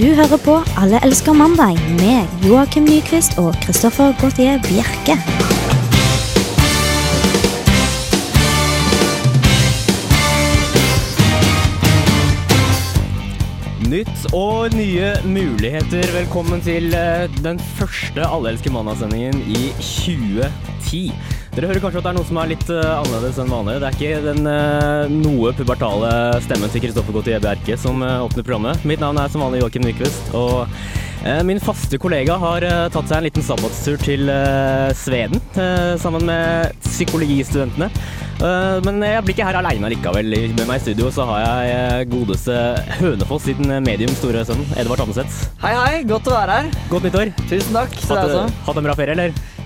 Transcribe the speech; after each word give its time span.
Du 0.00 0.06
hører 0.16 0.38
på 0.44 0.52
Alle 0.80 0.96
elsker 1.04 1.34
mandag 1.36 1.76
med 1.98 2.46
Joakim 2.46 2.86
Nyquist 2.88 3.34
og 3.38 3.52
Christoffer 3.60 4.14
Gautier 4.20 4.56
Bjerke. 4.64 5.16
Nytt 13.90 14.24
og 14.32 14.72
nye 14.72 15.12
muligheter. 15.28 16.08
Velkommen 16.16 16.64
til 16.64 16.94
eh, 16.96 17.28
den 17.44 17.60
første 17.60 18.24
Alle 18.24 18.54
elsker 18.54 18.72
mandag-sendingen 18.72 19.44
i 19.52 19.68
2010. 19.84 21.04
Dere 21.50 21.66
hører 21.66 21.82
kanskje 21.82 21.98
at 21.98 22.04
det 22.06 22.10
er 22.12 22.14
noe 22.14 22.26
som 22.28 22.38
er 22.38 22.50
litt 22.52 22.68
eh, 22.70 22.88
annerledes 22.94 23.38
enn 23.42 23.50
vanlig. 23.50 23.80
Det 23.82 23.88
er 23.88 23.96
ikke 23.96 24.18
den 24.22 24.46
eh, 24.46 25.10
noe 25.10 25.50
pubertale 25.58 26.10
stemmen 26.44 26.70
til 26.70 26.84
Kristoffer 26.84 27.16
Gautier 27.16 27.42
Bjerke 27.42 27.74
som 27.80 28.04
eh, 28.06 28.22
åpner 28.22 28.46
programmet. 28.46 28.84
Mitt 28.86 29.02
navn 29.02 29.18
er 29.18 29.32
som 29.32 29.42
vanlig 29.42 29.64
Joakim 29.64 29.82
Nyquist. 29.88 30.30
Og 30.38 30.70
min 31.44 31.58
faste 31.60 31.98
kollega 32.00 32.38
har 32.40 32.64
tatt 32.94 33.10
seg 33.10 33.18
en 33.18 33.26
liten 33.26 33.44
sabbatstur 33.44 33.98
til 34.00 34.30
Sveden 34.96 35.36
sammen 36.00 36.24
med 36.24 36.72
psykologistudentene. 36.80 37.90
Men 38.86 39.04
jeg 39.04 39.26
blir 39.26 39.36
ikke 39.36 39.50
her 39.50 39.60
aleine 39.60 39.92
likevel. 39.92 40.32
Med 40.56 40.64
meg 40.64 40.80
i 40.80 40.86
studio 40.86 41.12
så 41.12 41.28
har 41.28 41.44
jeg 41.68 42.08
godeste 42.16 42.56
Hønefoss 43.02 43.50
sin 43.50 43.60
medium 43.84 44.16
store 44.16 44.48
sønn, 44.48 44.64
Edvard 44.80 45.04
Tammeseth. 45.04 45.50
Hei, 45.60 45.76
hei. 45.76 45.94
Godt 46.08 46.32
å 46.32 46.38
være 46.38 46.56
her. 46.62 46.74
Godt 46.88 47.10
nyttår. 47.10 47.36
Tusen 47.50 47.82
takk. 47.82 48.04
Hatt, 48.14 48.60
hatt 48.70 48.80
en 48.80 48.88
bra 48.88 48.96
ferie, 49.04 49.18
eller? 49.18 49.59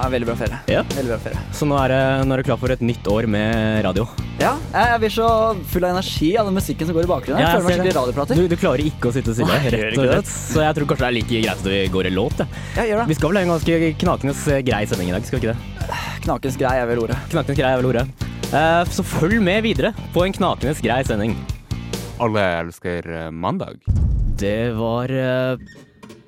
Ja, 0.00 0.08
veldig 0.08 0.26
bra 0.30 0.34
ferie. 0.38 0.58
Ja. 0.70 0.80
Veldig 0.96 1.10
bra 1.12 1.18
ferie. 1.20 1.40
Så 1.52 1.66
nå 1.68 1.76
er, 1.76 1.92
det, 1.92 2.00
nå 2.24 2.32
er 2.32 2.40
du 2.40 2.46
klar 2.48 2.56
for 2.62 2.72
et 2.72 2.80
nytt 2.80 3.08
år 3.12 3.26
med 3.28 3.82
radio? 3.84 4.06
Ja, 4.40 4.54
jeg 4.72 4.86
jeg 4.94 5.00
blir 5.02 5.12
så 5.12 5.26
full 5.68 5.84
av 5.84 5.92
energi 5.92 6.30
av 6.40 6.48
den 6.48 6.56
musikken 6.56 6.88
som 6.88 6.96
går 6.96 7.04
i 7.04 7.10
bakgrunnen. 7.10 7.42
Ja, 7.42 7.50
Jeg 7.50 7.58
føler 7.58 7.66
meg 7.66 7.76
skikkelig 7.76 7.96
radioprater. 7.98 8.40
Du, 8.40 8.48
du 8.48 8.56
klarer 8.62 8.84
ikke 8.86 9.10
å 9.10 9.14
sitte 9.14 9.36
stille, 9.36 9.58
rett 9.76 9.98
og 9.98 10.08
slett. 10.08 10.32
Så 10.32 10.64
jeg 10.64 10.78
tror 10.78 10.88
kanskje 10.92 11.04
det 11.04 11.10
er 11.10 11.16
like 11.18 11.34
greit 11.34 11.52
at 11.52 11.68
vi 11.68 11.82
går 11.92 12.08
i 12.08 12.14
låt. 12.16 12.40
Ja. 12.78 12.86
gjør 12.88 13.02
det. 13.02 13.06
Vi 13.12 13.18
skal 13.20 13.34
vel 13.34 13.40
ha 13.40 13.44
en 13.44 13.52
ganske 13.52 13.92
knakende 14.00 14.58
grei 14.70 14.82
sending 14.88 15.12
i 15.12 15.16
dag, 15.18 15.28
skal 15.28 15.38
vi 15.38 15.44
ikke 15.44 15.54
det? 15.54 16.00
Knakens 16.24 16.58
grei 16.64 16.74
er 16.80 16.88
vel 16.88 17.04
ordet. 17.04 17.20
Knakens 17.34 17.60
grei 17.60 17.74
er 17.74 17.82
vel 17.82 17.90
ordet. 17.92 18.06
Uh, 18.50 18.82
så 18.90 19.04
følg 19.06 19.36
med 19.44 19.62
videre 19.68 19.92
på 20.16 20.24
en 20.24 20.34
knakende 20.40 20.72
grei 20.80 21.02
sending. 21.06 21.36
Alle 22.20 22.40
elsker 22.60 23.06
eh, 23.16 23.30
mandag. 23.32 23.78
Det 24.40 24.72
var 24.76 25.08
eh, 25.08 25.56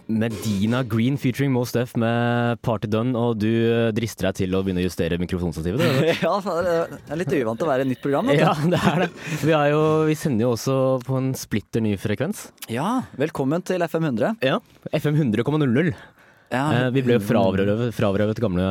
Medina 0.06 0.82
Green 0.82 1.16
featuring 1.20 1.52
Most 1.54 1.76
Deaf 1.76 1.94
med 2.00 2.58
Party 2.64 2.88
Done, 2.90 3.14
og 3.18 3.38
du 3.40 3.48
eh, 3.48 3.90
drister 3.94 4.28
deg 4.28 4.40
til 4.42 4.56
å 4.56 4.62
begynne 4.64 4.82
å 4.82 4.86
justere 4.86 5.18
mikrofonstativet. 5.22 5.82
Ja, 6.24 6.34
det 6.42 7.12
er 7.12 7.20
litt 7.20 7.34
uvant 7.38 7.62
å 7.62 7.68
være 7.68 7.86
et 7.86 7.90
nytt 7.92 8.02
program. 8.04 8.30
Ja, 8.34 8.52
det 8.66 8.80
er 8.80 9.04
det. 9.04 9.10
Vi, 9.42 9.52
er 9.56 9.72
jo, 9.74 9.82
vi 10.08 10.16
sender 10.18 10.46
jo 10.48 10.54
også 10.56 10.78
på 11.06 11.18
en 11.20 11.32
splitter 11.38 11.84
ny 11.84 11.94
frekvens. 12.00 12.48
ja, 12.72 13.02
velkommen 13.20 13.62
til 13.66 13.82
FM 13.86 14.10
100. 14.12 14.34
Ja. 14.44 14.58
FM 14.92 15.20
100,00. 15.30 15.94
Ja, 16.52 16.66
Eh, 16.76 16.90
vi 16.92 17.00
ble 17.00 17.14
jo 17.16 17.22
frarøvet 17.24 18.40
gamle, 18.44 18.64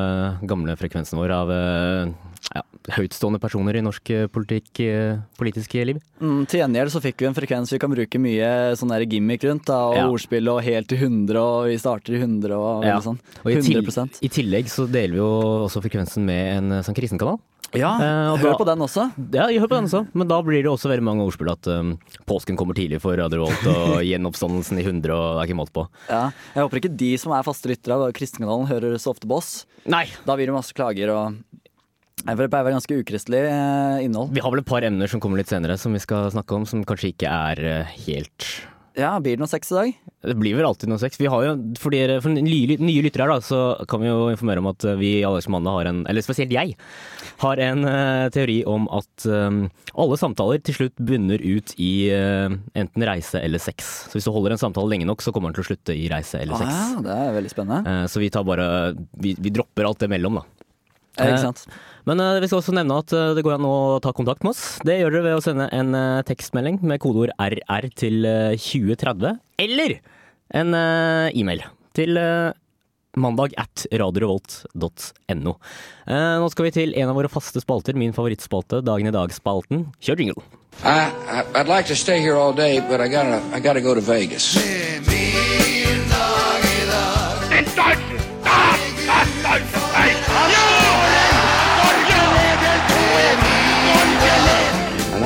gamle 0.46 0.76
frekvensen 0.78 1.18
vår 1.18 1.32
av 1.34 1.50
eh, 1.50 2.12
ja, 2.56 2.62
høytstående 2.98 3.40
personer 3.40 3.78
i 3.78 3.84
norsk 3.86 4.10
eh, 4.16 4.28
politikk, 4.32 4.72
politisk 5.38 5.38
politiske 5.38 5.86
liv. 5.86 6.00
Mm, 6.22 6.46
til 6.50 6.62
gjengjeld 6.62 6.92
så 6.94 7.02
fikk 7.04 7.22
vi 7.22 7.28
en 7.30 7.38
frekvens 7.38 7.72
vi 7.74 7.80
kan 7.82 7.92
bruke 7.94 8.20
mye 8.22 8.50
sånn 8.80 8.92
der 8.94 9.06
gimmick 9.10 9.44
rundt, 9.48 9.66
da, 9.70 9.80
og 9.92 9.96
Ja. 10.00 10.08
ordspill 10.10 10.50
og 10.50 10.64
helt 10.64 10.88
til 10.90 10.98
100, 10.98 11.38
og 11.42 11.68
vi 11.70 11.78
starter 11.78 12.16
i 12.16 12.22
100 12.22 12.52
og 12.58 12.84
Ja. 12.86 13.00
sånn. 13.00 13.20
Og 13.46 13.52
i, 13.52 13.62
til, 13.62 13.82
100 13.84 14.20
I 14.22 14.30
tillegg 14.30 14.66
så 14.70 14.88
deler 14.90 15.12
vi 15.12 15.18
jo 15.22 15.32
også 15.68 15.82
frekvensen 15.84 16.24
med 16.26 16.58
en 16.58 16.70
sånn 16.84 16.92
Sankt 16.92 16.98
Kristen-kanal. 17.00 17.40
Ja, 17.74 17.96
Eh, 18.02 18.34
og 18.34 18.40
hør 18.40 18.52
da- 18.52 18.58
på 18.58 18.66
den 18.66 18.80
også. 18.80 19.04
Ja, 19.32 19.48
hører 19.48 19.70
på 19.70 19.78
den 19.80 19.86
også, 19.88 20.08
men 20.14 20.28
da 20.28 20.42
blir 20.42 20.62
det 20.62 20.68
også 20.68 20.90
veldig 20.92 21.04
mange 21.08 21.24
ordspill 21.24 21.52
at 21.54 21.66
um, 21.68 21.98
påsken 22.28 22.58
kommer 22.58 22.74
tidlig 22.76 23.00
for 23.00 23.16
Radio 23.16 23.46
Volt 23.46 23.64
og 23.66 24.02
gjenoppstandelsen 24.04 24.78
i 24.78 24.84
100 24.84 25.10
og 25.16 25.40
det 25.40 25.48
er 25.50 25.54
ikke 25.54 25.60
måte 25.62 25.72
på. 25.72 25.88
Ja. 26.10 26.32
Jeg 26.54 26.64
håper 26.68 26.82
ikke 26.82 26.98
de 26.98 27.16
som 27.18 27.32
er 27.32 27.44
faste 27.44 27.70
lyttere 27.72 27.96
av 27.96 28.12
Kristenkanalen 28.12 28.68
hører 28.68 28.98
så 29.00 29.14
ofte 29.16 29.26
på 29.26 29.38
oss. 29.38 29.66
Nei! 29.86 30.06
Da 30.26 30.36
blir 30.36 30.48
det 30.48 30.54
masse 30.54 30.74
klager 30.76 31.10
og 31.16 31.38
Jeg 32.22 32.38
pleier 32.38 32.52
å 32.52 32.54
være 32.54 32.76
ganske 32.76 33.00
ukristelig 33.02 33.40
eh, 33.50 34.04
innhold. 34.06 34.34
Vi 34.36 34.44
har 34.44 34.54
vel 34.54 34.62
et 34.62 34.70
par 34.70 34.86
emner 34.86 35.10
som 35.10 35.22
kommer 35.24 35.42
litt 35.42 35.50
senere 35.52 35.78
som 35.82 35.96
vi 35.96 36.02
skal 36.04 36.30
snakke 36.34 36.54
om, 36.60 36.68
som 36.70 36.84
kanskje 36.86 37.14
ikke 37.16 37.32
er 37.32 37.62
eh, 37.66 37.96
helt 38.06 38.46
Ja, 39.00 39.16
Blir 39.24 39.38
det 39.38 39.42
noe 39.42 39.50
sex 39.50 39.72
i 39.72 39.78
dag? 39.78 39.92
Det 40.22 40.36
blir 40.38 40.54
vel 40.54 40.68
alltid 40.68 40.92
noe 40.92 41.02
sex. 41.02 41.18
Vi 41.18 41.30
har 41.32 41.42
jo, 41.48 41.54
for, 41.82 41.96
dere, 41.96 42.20
for 42.22 42.30
nye, 42.36 42.76
nye 42.78 43.02
lyttere 43.02 43.26
her, 43.26 43.32
da, 43.32 43.42
så 43.42 43.62
kan 43.90 44.04
vi 44.04 44.10
jo 44.12 44.28
informere 44.30 44.62
om 44.62 44.70
at 44.70 44.86
eh, 44.86 45.00
vi 45.00 45.10
i 45.18 45.26
Alex 45.26 45.48
Mandag 45.50 45.80
har 45.80 45.90
en, 45.90 46.04
eller 46.12 46.22
spesielt 46.26 46.54
jeg, 46.54 46.76
har 47.42 47.58
en 47.66 47.88
uh, 47.88 48.28
teori 48.30 48.60
om 48.70 48.86
at 48.94 49.26
um, 49.26 49.64
alle 49.98 50.18
samtaler 50.22 50.62
til 50.62 50.78
slutt 50.78 51.00
bunner 51.02 51.42
ut 51.42 51.74
i 51.82 51.92
uh, 52.14 52.54
enten 52.78 53.08
reise 53.10 53.42
eller 53.42 53.64
sex. 53.64 53.88
Så 54.12 54.20
hvis 54.20 54.28
du 54.30 54.36
holder 54.36 54.54
en 54.54 54.62
samtale 54.62 54.94
lenge 54.94 55.08
nok, 55.10 55.26
så 55.26 55.34
kommer 55.34 55.50
den 55.50 55.58
til 55.58 55.66
å 55.66 55.70
slutte 55.72 55.98
i 55.98 56.06
reise 56.12 56.44
eller 56.44 56.60
Ah, 56.60 56.62
sex. 56.62 56.76
ja, 57.00 57.06
det 57.08 57.18
er 57.18 57.38
veldig 57.40 57.54
spennende. 57.56 57.96
Uh, 58.04 58.06
så 58.14 58.22
vi 58.22 58.30
tar 58.36 58.46
bare 58.46 58.68
vi, 59.18 59.34
vi 59.42 59.56
dropper 59.58 59.90
alt 59.90 60.06
det 60.06 60.12
mellom, 60.14 60.38
da. 60.44 60.61
Ja, 61.18 61.26
eh, 61.26 61.34
ikke 61.34 61.44
sant? 61.50 61.66
Men 62.10 62.22
eh, 62.24 62.40
vi 62.42 62.50
skal 62.50 62.62
også 62.62 62.76
nevne 62.76 63.02
at 63.04 63.14
eh, 63.16 63.34
det 63.38 63.44
går 63.46 63.58
an 63.58 63.68
å 63.68 63.76
ta 64.04 64.14
kontakt 64.16 64.46
med 64.46 64.54
oss. 64.56 64.64
Det 64.88 65.00
gjør 65.02 65.18
dere 65.18 65.28
ved 65.28 65.40
å 65.40 65.44
sende 65.46 65.68
en 65.76 65.94
eh, 65.98 66.24
tekstmelding 66.28 66.80
med 66.88 67.02
kodeord 67.04 67.36
RR 67.42 67.90
til 68.00 68.26
eh, 68.26 68.56
2030, 68.56 69.38
eller 69.68 70.00
en 70.52 70.76
e-mail 70.76 71.62
til 71.96 72.18
mandag 73.16 73.54
at 73.60 73.86
radiorevolt.no. 73.92 75.54
Eh, 76.08 76.36
nå 76.42 76.50
skal 76.52 76.68
vi 76.68 76.74
til 76.76 76.96
en 77.00 77.12
av 77.12 77.18
våre 77.20 77.32
faste 77.32 77.62
spalter, 77.64 77.96
min 77.96 78.16
favorittspalte, 78.16 78.82
Dagen 78.86 79.08
i 79.08 79.16
dag-spalten. 79.16 79.88
Kjør 80.04 80.24
jingle. 80.24 80.44
I, 80.84 81.12
I 81.28 81.44
I'd 81.56 81.68
like 81.68 81.88
to 81.88 81.96
stay 81.96 82.20
here 82.20 82.36
all 82.36 82.54
day, 82.54 82.80
but 82.80 83.02
I 83.02 83.08
gotta 83.08 83.42
I 83.54 83.60
gotta 83.60 83.82
go 83.82 83.94
to 83.94 84.02
Vegas. 84.02 84.58
An 87.52 88.11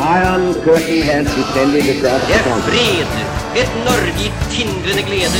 iron 0.05 0.53
curtain 0.63 1.01
has 1.01 1.25
descended 1.33 1.85
across 1.97 2.21
the 2.21 2.33
Det 2.33 2.35
er 2.35 2.57
fred, 2.69 3.07
et 3.61 3.71
Norge 3.85 4.11
i 4.25 4.31
tindrende 4.51 5.03
glede. 5.09 5.39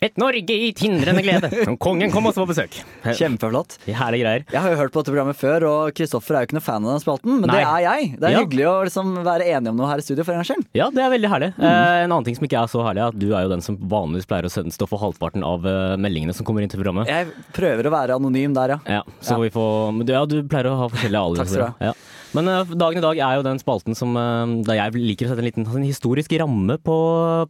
Et 0.00 0.16
Norge 0.16 0.48
i 0.54 0.70
tindrende 0.72 1.20
glede. 1.20 1.48
Kongen 1.84 2.08
kom 2.10 2.24
også 2.24 2.40
på 2.46 2.48
besøk. 2.54 2.76
Kjempeflott. 3.04 3.74
Herlige 3.84 4.22
greier. 4.24 4.44
Jeg 4.48 4.62
har 4.64 4.72
jo 4.72 4.78
hørt 4.80 4.94
på 4.94 5.02
dette 5.02 5.12
programmet 5.12 5.36
før, 5.36 5.66
og 5.68 5.90
Kristoffer 5.98 6.38
er 6.38 6.44
jo 6.46 6.48
ikke 6.48 6.56
noe 6.56 6.64
fan 6.64 6.86
av 6.88 6.94
den 6.94 7.02
spalten, 7.02 7.34
men 7.42 7.50
Nei. 7.50 7.58
det 7.58 7.66
er 7.68 7.82
jeg. 7.84 8.06
Det 8.16 8.28
er 8.30 8.32
Ja. 8.32 8.40
hyggelig 8.40 8.64
å 8.70 8.74
liksom 8.88 9.10
være 9.26 9.44
enige 9.52 9.68
om 9.74 9.76
noe 9.76 9.90
her 9.90 10.00
i 10.00 10.06
studio 10.06 10.24
for 10.24 10.32
en 10.32 10.40
gangs 10.40 10.48
skyld. 10.54 10.64
Ja, 10.80 10.88
det 10.88 11.04
er 11.04 11.12
veldig 11.12 11.30
herlig. 11.34 11.50
Eh, 11.60 11.96
en 12.06 12.14
annen 12.14 12.24
ting 12.30 12.38
som 12.38 12.48
ikke 12.48 12.62
er 12.62 12.72
så 12.72 12.80
herlig, 12.86 13.02
er 13.04 13.12
at 13.12 13.18
du 13.20 13.26
er 13.34 13.42
jo 13.44 13.52
den 13.52 13.60
som 13.66 13.76
vanligvis 13.76 14.28
pleier 14.30 14.48
å 14.48 14.52
sende 14.56 14.72
stå 14.72 14.88
for 14.88 15.04
halvparten 15.04 15.44
av 15.44 15.68
eh, 15.68 15.96
meldingene 16.00 16.32
som 16.34 16.48
kommer 16.48 16.64
inn 16.64 16.72
til 16.72 16.80
programmet. 16.80 17.04
Jeg 17.12 17.28
prøver 17.52 17.84
å 17.84 17.92
være 17.92 18.16
anonym 18.16 18.56
der, 18.56 18.78
ja. 18.78 18.80
Ja, 18.88 19.02
så 19.20 19.36
Ja. 19.36 19.38
vi 19.44 19.50
får 19.52 20.00
du- 20.06 20.12
Ja, 20.16 20.24
du 20.24 20.42
pleier 20.48 20.72
å 20.72 20.78
ha 20.80 20.88
forskjellige 20.88 21.20
aliaser. 21.28 21.44
Takk 21.44 21.48
skal 21.52 21.74
du 21.76 21.84
Ja. 21.84 21.92
Men 22.36 22.46
eh, 22.46 22.72
dagen 22.78 23.00
i 23.00 23.02
dag 23.02 23.18
er 23.18 23.38
jo 23.40 23.44
den 23.46 23.58
spalten 23.58 23.96
som 23.98 24.14
eh, 24.18 24.52
Da 24.66 24.76
jeg 24.78 24.94
liker 25.00 25.26
å 25.26 25.32
sette 25.32 25.42
en 25.42 25.48
liten 25.48 25.66
en 25.66 25.86
historisk 25.86 26.32
ramme 26.38 26.76
på, 26.82 26.96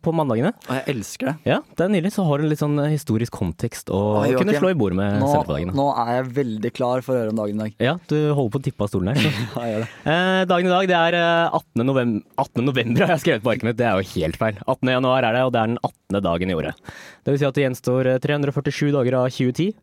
på 0.00 0.14
mandagene. 0.16 0.52
Og 0.68 0.72
jeg 0.78 0.94
elsker 0.94 1.30
det. 1.30 1.34
Ja, 1.50 1.58
det 1.76 1.84
er 1.84 1.92
nydelig. 1.92 2.12
Så 2.14 2.24
har 2.28 2.40
du 2.40 2.46
en 2.46 2.52
litt 2.52 2.62
sånn 2.62 2.78
eh, 2.80 2.92
historisk 2.94 3.34
kontekst 3.36 3.92
å 3.92 4.00
Oi, 4.22 4.32
kunne 4.38 4.56
slå 4.56 4.72
i 4.72 4.78
bordet 4.78 4.98
med 5.00 5.18
Nå, 5.20 5.28
selvpådagen. 5.34 5.72
nå 5.76 5.86
er 6.04 6.12
jeg 6.16 6.28
veldig 6.40 6.72
klar 6.76 7.04
for 7.06 7.14
å 7.16 7.22
høre 7.22 7.34
om 7.34 7.40
dagen 7.42 7.60
i 7.60 7.64
dag. 7.66 7.76
Ja, 7.90 7.94
du 8.10 8.16
holder 8.36 8.54
på 8.56 8.62
å 8.62 8.66
tippe 8.68 8.86
av 8.86 8.92
stolen 8.92 9.12
her. 9.12 9.20
Så. 9.20 9.30
Ja, 9.60 9.64
jeg 9.66 9.74
gjør 9.74 9.84
det. 9.84 9.90
Eh, 10.14 10.42
dagen 10.50 10.70
i 10.70 10.74
dag 10.74 10.90
det 10.90 10.98
er 11.00 11.18
eh, 11.20 11.58
18. 11.60 11.84
november, 11.86 12.24
18. 12.46 12.64
november 12.70 13.04
har 13.06 13.14
jeg 13.16 13.24
skrevet 13.26 13.44
på 13.44 13.52
arket 13.54 13.68
mitt, 13.68 13.78
det 13.80 13.88
er 13.90 14.00
jo 14.00 14.12
helt 14.14 14.40
feil. 14.40 14.60
18. 14.64 14.92
januar 14.96 15.26
er 15.28 15.36
det, 15.36 15.42
og 15.48 15.52
det 15.56 15.62
er 15.62 15.72
den 15.74 15.80
18. 15.82 16.22
dagen 16.30 16.52
i 16.52 16.56
året. 16.56 16.94
Det 17.24 17.34
vil 17.34 17.42
si 17.42 17.48
at 17.48 17.58
det 17.58 17.66
gjenstår 17.66 18.14
eh, 18.14 18.20
347 18.24 18.86
dager 18.96 19.18
av 19.20 19.28
2010, 19.34 19.74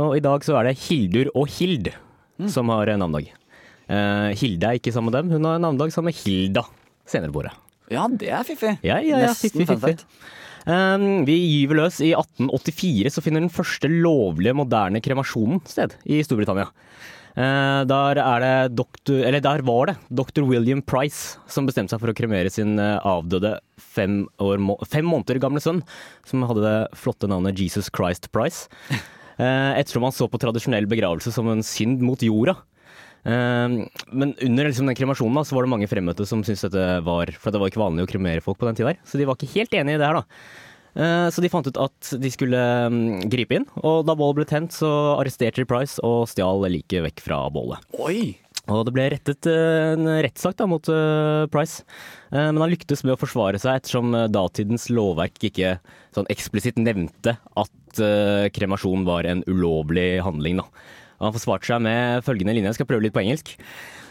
og 0.00 0.16
i 0.16 0.24
dag 0.24 0.46
så 0.46 0.56
er 0.60 0.70
det 0.70 0.78
Hildur 0.86 1.32
og 1.36 1.50
Hild 1.58 1.90
som 2.48 2.70
har 2.72 2.88
navnedag. 2.96 3.34
Eh, 3.90 4.32
Hilde 4.38 4.68
er 4.68 4.78
ikke 4.78 4.92
sammen 4.94 5.10
med 5.10 5.18
dem, 5.18 5.32
hun 5.34 5.48
har 5.48 5.62
navnedag 5.62 5.90
sammen 5.94 6.12
med 6.12 6.20
Hilda 6.22 6.62
senere 7.10 7.34
på 7.34 7.42
året. 7.42 7.56
Ja, 7.90 8.06
det 8.06 8.28
er 8.30 8.46
fiffig. 8.46 8.76
Ja, 8.86 9.00
ja, 9.02 9.18
ja, 9.18 9.32
Nesten 9.32 9.66
fiffig. 9.66 9.96
Um, 10.68 11.24
vi 11.26 11.34
gyver 11.40 11.80
løs. 11.80 11.98
I 12.04 12.12
1884 12.14 13.10
så 13.16 13.22
finner 13.24 13.42
den 13.42 13.50
første 13.50 13.88
lovlige 13.90 14.54
moderne 14.54 15.00
kremasjonen 15.02 15.62
sted 15.66 15.96
i 16.06 16.20
Storbritannia. 16.22 16.68
Uh, 17.30 17.82
der, 17.88 18.20
er 18.20 18.44
det 18.44 18.76
doktor, 18.78 19.24
eller 19.26 19.42
der 19.42 19.64
var 19.66 19.90
det 19.90 19.96
dr. 20.12 20.44
William 20.46 20.82
Price 20.82 21.40
som 21.50 21.66
bestemte 21.66 21.94
seg 21.94 22.02
for 22.02 22.12
å 22.12 22.16
kremere 22.16 22.52
sin 22.52 22.78
avdøde 22.78 23.56
fem, 23.80 24.22
år, 24.38 24.60
fem 24.86 25.08
måneder 25.08 25.40
gamle 25.42 25.62
sønn, 25.64 25.82
som 26.28 26.46
hadde 26.46 26.66
det 26.66 26.78
flotte 27.00 27.30
navnet 27.30 27.58
Jesus 27.58 27.90
Christ 27.90 28.30
Price. 28.30 28.68
Uh, 29.40 29.74
ettersom 29.80 30.06
han 30.06 30.14
så 30.14 30.30
på 30.30 30.38
tradisjonell 30.38 30.86
begravelse 30.90 31.34
som 31.34 31.50
en 31.50 31.66
synd 31.66 32.04
mot 32.06 32.22
jorda. 32.22 32.60
Eh, 33.24 33.76
men 34.12 34.32
under 34.40 34.70
liksom 34.70 34.88
den 34.88 34.96
kremasjonen 34.96 35.36
da, 35.40 35.44
så 35.44 35.56
var 35.56 35.66
det 35.66 35.74
mange 35.74 35.90
fremmøtte 35.90 36.24
som 36.28 36.44
syntes 36.46 36.64
dette 36.68 36.86
var 37.04 37.28
For 37.36 37.52
det 37.52 37.60
var 37.60 37.68
ikke 37.68 37.82
vanlig 37.82 38.06
å 38.06 38.10
kremere 38.10 38.40
folk 38.44 38.56
på 38.60 38.68
den 38.68 38.78
tida 38.78 38.94
så 39.04 39.20
de 39.20 39.26
var 39.28 39.36
ikke 39.36 39.54
helt 39.58 39.74
enig 39.76 39.96
i 39.96 40.00
det 40.00 40.08
her, 40.08 40.20
da. 40.22 40.24
Eh, 40.96 41.26
Så 41.30 41.44
de 41.44 41.50
fant 41.52 41.66
ut 41.68 41.80
at 41.84 42.12
de 42.20 42.30
skulle 42.32 42.60
mm, 42.90 43.28
gripe 43.30 43.58
inn, 43.60 43.66
og 43.84 44.06
da 44.08 44.16
bålet 44.18 44.40
ble 44.40 44.46
tent, 44.48 44.72
så 44.74 44.90
arresterte 45.18 45.62
de 45.62 45.68
Price 45.68 46.00
og 46.06 46.28
stjal 46.32 46.64
liket 46.72 47.04
vekk 47.06 47.24
fra 47.28 47.44
bålet. 47.52 47.84
Oi! 48.00 48.38
Og 48.70 48.84
det 48.86 48.92
ble 48.94 49.06
rettet 49.12 49.46
eh, 49.50 49.92
en 49.96 50.08
rettssak 50.22 50.60
mot 50.70 50.90
eh, 50.92 51.46
Price, 51.52 51.84
men 52.30 52.60
han 52.60 52.70
lyktes 52.70 53.02
med 53.06 53.16
å 53.16 53.20
forsvare 53.20 53.58
seg 53.58 53.80
ettersom 53.80 54.14
eh, 54.14 54.28
datidens 54.30 54.88
lovverk 54.92 55.40
ikke 55.50 55.78
sånn 56.14 56.28
eksplisitt 56.32 56.78
nevnte 56.80 57.36
at 57.58 57.76
kremasjon 58.54 59.02
var 59.02 59.26
en 59.26 59.40
ulovlig 59.50 60.20
handling. 60.22 60.60
Da. 60.60 60.66
Han 61.20 61.34
forsvarte 61.36 61.68
seg 61.68 61.82
med 61.84 62.24
følgende 62.26 62.54
linje, 62.56 62.70
jeg 62.72 62.78
skal 62.80 62.88
prøve 62.90 63.04
litt 63.04 63.14
på 63.16 63.22
engelsk. 63.24 63.54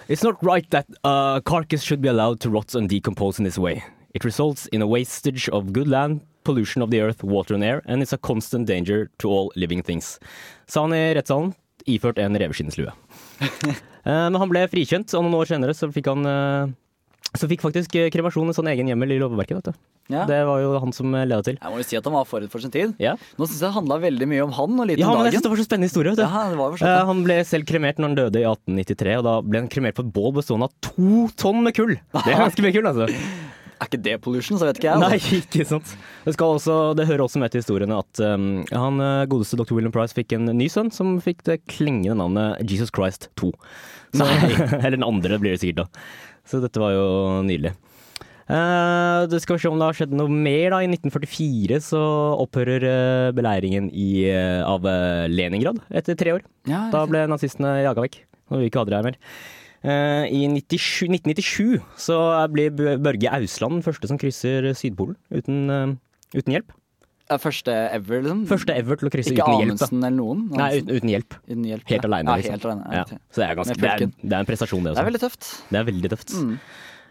It's 0.09 0.23
not 0.25 0.41
right 0.45 0.65
that 0.73 0.87
a 1.03 1.41
carcass 1.45 1.83
should 1.85 2.01
be 2.01 2.09
allowed 2.09 2.39
to 2.41 2.49
rot 2.49 2.73
and 2.75 2.89
decompose 2.89 3.39
in 3.39 3.45
this 3.45 3.57
way. 3.57 3.83
It 4.13 4.25
results 4.25 4.65
in 4.73 4.81
a 4.81 4.87
wastage 4.87 5.49
of 5.49 5.71
good 5.73 5.87
land, 5.87 6.21
pollution 6.43 6.81
of 6.81 6.89
the 6.89 7.01
earth, 7.01 7.23
water 7.23 7.53
and 7.53 7.63
air, 7.63 7.83
and 7.85 8.01
it's 8.01 8.13
a 8.13 8.17
constant 8.17 8.65
danger 8.67 9.09
to 9.19 9.29
all 9.29 9.51
living 9.55 9.83
things. 9.83 10.17
Sa 10.65 10.81
han 10.87 10.93
i 10.97 11.13
rettssalen, 11.13 11.53
iført 11.85 12.17
en 12.19 12.37
reveskinnslue. 12.39 12.93
Eh, 14.07 14.29
Men 14.31 14.39
han 14.39 14.47
ble 14.49 14.61
frikjent, 14.71 15.11
og 15.13 15.25
noen 15.25 15.33
år 15.41 15.49
senere 15.49 15.73
så 15.75 15.89
fikk 15.91 16.05
han 16.07 16.23
eh, 16.25 16.69
så 17.37 17.47
fikk 17.51 17.61
faktisk 17.61 17.93
eh, 17.99 18.09
kremasjon 18.13 18.47
en 18.49 18.55
sånn 18.57 18.69
egen 18.71 18.87
hjemmel 18.89 19.11
i 19.13 19.19
lovverket. 19.21 19.59
vet 19.59 19.69
du. 19.69 19.79
Ja. 20.09 20.23
Det 20.25 20.39
var 20.47 20.57
jo 20.63 20.71
han 20.81 20.93
som 20.95 21.11
leda 21.13 21.43
til. 21.45 21.59
Jeg 21.61 21.69
må 21.69 21.77
jo 21.77 21.85
si 21.85 21.97
at 21.99 22.07
han 22.09 22.15
var 22.15 22.25
forut 22.25 22.49
for 22.49 22.63
sin 22.63 22.71
tid. 22.73 22.95
Ja, 22.97 23.11
Nå 23.37 23.45
syns 23.45 23.59
jeg 23.61 23.67
det 23.67 23.75
handla 23.75 23.99
veldig 24.01 24.27
mye 24.31 24.41
om 24.47 24.55
han 24.57 24.79
og 24.81 24.87
litt 24.89 24.97
ja 24.97 25.05
om 25.11 25.19
dagen. 25.19 25.27
Ja, 25.29 25.37
men 25.37 25.43
det 25.45 25.51
var 25.53 25.61
så 25.61 25.67
spennende 25.67 25.89
historie. 25.91 26.15
vet 26.15 26.23
du. 26.23 26.25
Ja, 26.25 26.45
det 26.49 26.57
var 26.57 26.73
Eh, 26.73 26.81
sånn. 26.81 27.05
han 27.11 27.21
ble 27.27 27.37
selv 27.45 27.67
kremert 27.69 28.01
når 28.01 28.09
han 28.09 28.17
døde 28.17 28.41
i 28.41 28.47
1893, 28.49 29.19
og 29.19 29.27
da 29.29 29.35
ble 29.45 29.61
han 29.61 29.69
kremert 29.69 29.99
på 29.99 30.07
et 30.07 30.13
bål 30.15 30.33
bestående 30.39 30.65
av 30.71 30.73
to 30.81 31.27
tonn 31.37 31.61
med 31.67 31.75
kull. 31.77 31.93
Det 32.17 32.25
er 32.33 32.41
ganske 32.47 32.65
mye 32.65 32.73
kull, 32.79 32.89
altså. 32.89 33.09
Er 33.79 33.87
ikke 33.87 34.01
det 34.03 34.13
pollution, 34.19 34.57
så 34.59 34.65
vet 34.67 34.75
ikke 34.81 34.89
jeg. 34.89 34.99
Nei, 34.99 35.13
Altså. 35.15 35.37
ikke 35.39 35.65
sant. 35.69 35.91
Det, 36.25 36.33
også, 36.43 36.73
det 36.99 37.05
hører 37.07 37.21
også 37.23 37.39
med 37.39 37.53
til 37.53 37.61
historiene 37.61 37.95
at 38.01 38.19
um, 38.27 38.65
han 38.75 38.99
eh, 38.99 39.21
godeste 39.31 39.55
dr. 39.55 39.71
William 39.77 39.93
Price 39.95 40.11
fikk 40.17 40.33
en 40.35 40.49
ny 40.51 40.67
sønn 40.67 40.89
som 40.91 41.13
fikk 41.23 41.45
det 41.47 41.61
klingende 41.71 42.17
navnet 42.19 42.59
Jesus 42.67 42.91
Christ 42.91 43.29
2. 43.39 43.53
Så, 44.19 44.27
eller 44.83 44.97
den 44.97 45.05
andre 45.07 45.39
blir 45.39 45.55
det 45.55 45.61
sikkert 45.63 45.85
da. 45.85 46.03
Så 46.49 46.61
dette 46.63 46.81
var 46.81 46.95
jo 46.95 47.05
nydelig. 47.45 47.75
Uh, 48.49 49.29
det 49.29 49.43
skal 49.43 49.59
vi 49.59 49.61
se 49.61 49.69
om 49.69 49.77
det 49.77 49.85
har 49.85 49.97
skjedd 49.99 50.15
noe 50.17 50.31
mer. 50.33 50.73
da. 50.73 50.81
I 50.81 50.89
1944 50.89 51.77
så 51.85 52.01
opphører 52.41 52.85
uh, 52.87 53.29
beleiringen 53.37 53.91
i, 53.93 54.25
uh, 54.33 54.65
av 54.65 54.87
Leningrad 55.29 55.83
etter 55.93 56.17
tre 56.17 56.33
år. 56.39 56.43
Ja, 56.69 56.87
Da 56.93 57.05
ble 57.09 57.27
nazistene 57.29 57.77
jaga 57.83 58.07
vekk, 58.07 58.21
og 58.49 58.63
vi 58.63 58.71
ikke 58.71 58.81
hadde 58.81 58.95
det 58.95 59.01
her 59.01 59.09
mer. 59.11 59.21
I 59.79 60.41
97, 60.51 61.07
1997 61.07 61.77
så 62.03 62.15
blir 62.51 62.73
Børge 62.99 63.29
Ausland 63.31 63.77
den 63.77 63.85
første 63.85 64.09
som 64.09 64.17
krysser 64.19 64.65
Sydpolen 64.75 65.15
uten, 65.31 65.93
uten 66.35 66.51
hjelp. 66.51 66.73
Ja, 67.29 67.37
Første 67.37 67.73
ever, 67.93 68.23
liksom? 68.25 68.39
Første 68.49 68.73
ever 68.73 68.97
til 68.97 69.09
å 69.09 69.11
krysse 69.13 69.33
Ikke 69.35 69.45
uten 69.45 69.59
hjelp. 69.61 69.75
Ikke 69.75 69.85
Amundsen 69.85 69.99
eller 70.01 70.17
noen? 70.17 70.45
Nei, 70.49 70.69
uten, 70.79 70.95
uten 70.97 71.11
hjelp. 71.13 71.35
Uten 71.45 71.65
hjelp. 71.69 71.83
Helt 71.91 72.05
ja. 72.05 72.09
aleine. 72.09 72.29
Ja, 72.29 72.55
liksom. 72.57 72.79
Ja. 72.89 73.03
ok. 73.03 73.11
Så 73.29 73.41
det 73.41 73.45
er, 73.45 73.57
ganske, 73.59 73.75
det, 73.77 73.89
er, 73.89 74.13
det 74.23 74.33
er 74.33 74.39
en 74.39 74.49
prestasjon, 74.49 74.81
det 74.81 74.89
Det 74.89 74.95
også. 74.95 75.03
er 75.03 75.09
veldig 75.11 75.21
tøft. 75.21 75.49
Det 75.69 75.79
er 75.79 75.89
veldig 75.91 76.11
tøft. 76.15 76.33
Mm. 76.33 76.55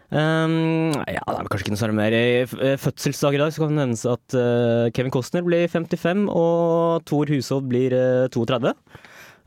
Um, 0.09 0.89
ja, 1.05 1.21
det 1.21 1.35
er 1.37 1.49
kanskje 1.53 1.67
ikke 1.67 1.73
noe 1.75 1.81
særlig 1.83 1.97
mer. 2.01 2.17
I 2.17 2.25
eh, 2.41 2.75
fødselsdag 2.81 3.37
i 3.37 3.41
dag 3.43 3.53
så 3.53 3.61
kan 3.61 3.71
det 3.71 3.79
nevnes 3.79 4.03
at 4.09 4.35
uh, 4.35 4.89
Kevin 4.97 5.13
Costner 5.13 5.45
blir 5.45 5.69
55, 5.71 6.25
og 6.33 7.05
Thor 7.07 7.29
Hushovd 7.29 7.69
blir 7.69 7.95
uh, 7.95 8.27
32. 8.33 8.73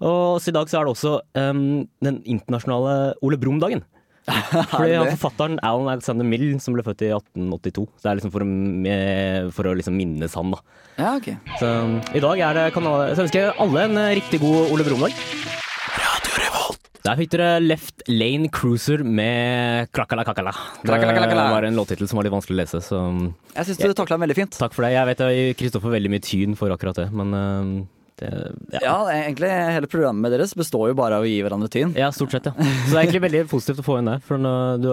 Og 0.08 0.40
så 0.42 0.50
i 0.50 0.56
dag 0.56 0.70
så 0.70 0.80
er 0.80 0.86
det 0.86 0.94
også 0.96 1.16
um, 1.36 1.82
den 2.02 2.22
internasjonale 2.24 3.18
Ole 3.26 3.38
Brumm-dagen. 3.42 3.84
Fordi 4.72 4.92
han? 4.94 5.10
Forfatteren 5.16 5.58
Alan 5.66 5.90
Alexander 5.90 6.26
Mill, 6.26 6.46
som 6.62 6.76
ble 6.76 6.84
født 6.86 7.04
i 7.06 7.10
1882. 7.14 7.86
Så 7.96 8.04
det 8.06 8.10
er 8.12 8.20
liksom 8.20 8.34
for 8.34 8.44
å, 8.44 8.50
eh, 8.92 9.48
for 9.56 9.70
å 9.70 9.74
liksom 9.78 9.96
minnes 9.98 10.36
han, 10.38 10.54
da. 10.54 10.60
Ja, 11.00 11.14
ok. 11.16 11.32
Så 11.58 11.72
i 12.14 12.22
dag 12.22 12.44
er 12.46 12.58
det 12.60 12.66
kanal... 12.76 13.08
Så 13.16 13.24
ønsker 13.26 13.46
jeg 13.46 13.56
alle 13.64 13.88
en 13.88 13.98
eh, 13.98 14.14
riktig 14.20 14.42
god 14.44 14.74
Ole 14.74 14.86
Brumm-dag. 14.86 15.16
Der 17.02 17.18
fikk 17.18 17.32
dere 17.32 17.56
Left 17.58 18.04
Lane 18.06 18.46
Cruiser 18.54 19.00
med 19.02 19.88
Krakala 19.90 20.22
Kakala. 20.22 20.52
Det 20.86 20.92
var 20.94 21.66
en 21.66 21.74
låttittel 21.74 22.06
som 22.06 22.20
var 22.20 22.28
litt 22.28 22.34
vanskelig 22.34 22.54
å 22.54 22.60
lese, 22.60 22.78
så 22.86 23.00
Jeg 23.56 23.66
syns 23.66 23.80
du 23.82 23.96
takla 23.98 24.14
den 24.14 24.28
veldig 24.28 24.36
fint. 24.38 24.54
takk 24.54 24.76
for 24.76 24.86
det. 24.86 24.92
Jeg 24.94 25.08
vet 25.10 25.24
jeg 25.24 25.40
gir 25.40 25.58
Kristoffer 25.58 25.96
veldig 25.96 26.12
mye 26.14 26.22
tyn 26.22 26.54
for 26.54 26.70
akkurat 26.70 27.00
det, 27.02 27.08
men 27.10 27.34
det, 28.20 28.30
ja. 28.72 28.80
Ja, 28.82 28.96
egentlig 29.12 29.48
hele 29.48 29.88
programmet 29.90 30.32
deres 30.34 30.54
består 30.58 30.90
jo 30.90 30.96
bare 30.98 31.18
av 31.18 31.26
å 31.26 31.28
gi 31.28 31.38
hverandre 31.44 31.70
tyn. 31.72 31.94
Ja, 31.98 32.10
stort 32.14 32.34
sett, 32.34 32.48
ja. 32.48 32.52
Så 32.54 32.92
det 32.92 32.96
er 32.96 33.02
egentlig 33.04 33.22
veldig 33.24 33.42
positivt 33.52 33.82
å 33.82 33.86
få 33.86 33.98
inn 34.00 34.10
det. 34.10 34.18
For 34.26 34.42
du, 34.82 34.88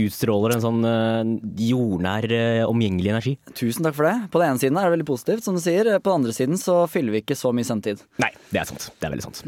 utstråler 0.00 0.56
en 0.56 0.64
sånn 0.64 0.88
eh, 0.88 1.32
jordnær, 1.68 2.28
eh, 2.36 2.62
omgjengelig 2.66 3.12
energi. 3.14 3.34
Tusen 3.56 3.86
takk 3.86 3.98
for 3.98 4.08
det. 4.08 4.14
På 4.32 4.42
den 4.42 4.54
ene 4.54 4.62
siden 4.62 4.80
er 4.80 4.88
det 4.88 4.96
veldig 4.96 5.08
positivt, 5.08 5.46
som 5.46 5.58
du 5.58 5.62
sier. 5.62 5.90
På 5.98 6.12
den 6.12 6.22
andre 6.22 6.36
siden 6.36 6.60
så 6.60 6.82
fyller 6.90 7.16
vi 7.16 7.24
ikke 7.24 7.38
så 7.38 7.52
mye 7.56 7.68
sendetid. 7.68 8.04
Nei, 8.22 8.32
det 8.52 8.62
er 8.62 8.70
sant. 8.70 8.88
Det 8.96 9.08
er 9.08 9.16
veldig 9.16 9.26
sant. 9.28 9.42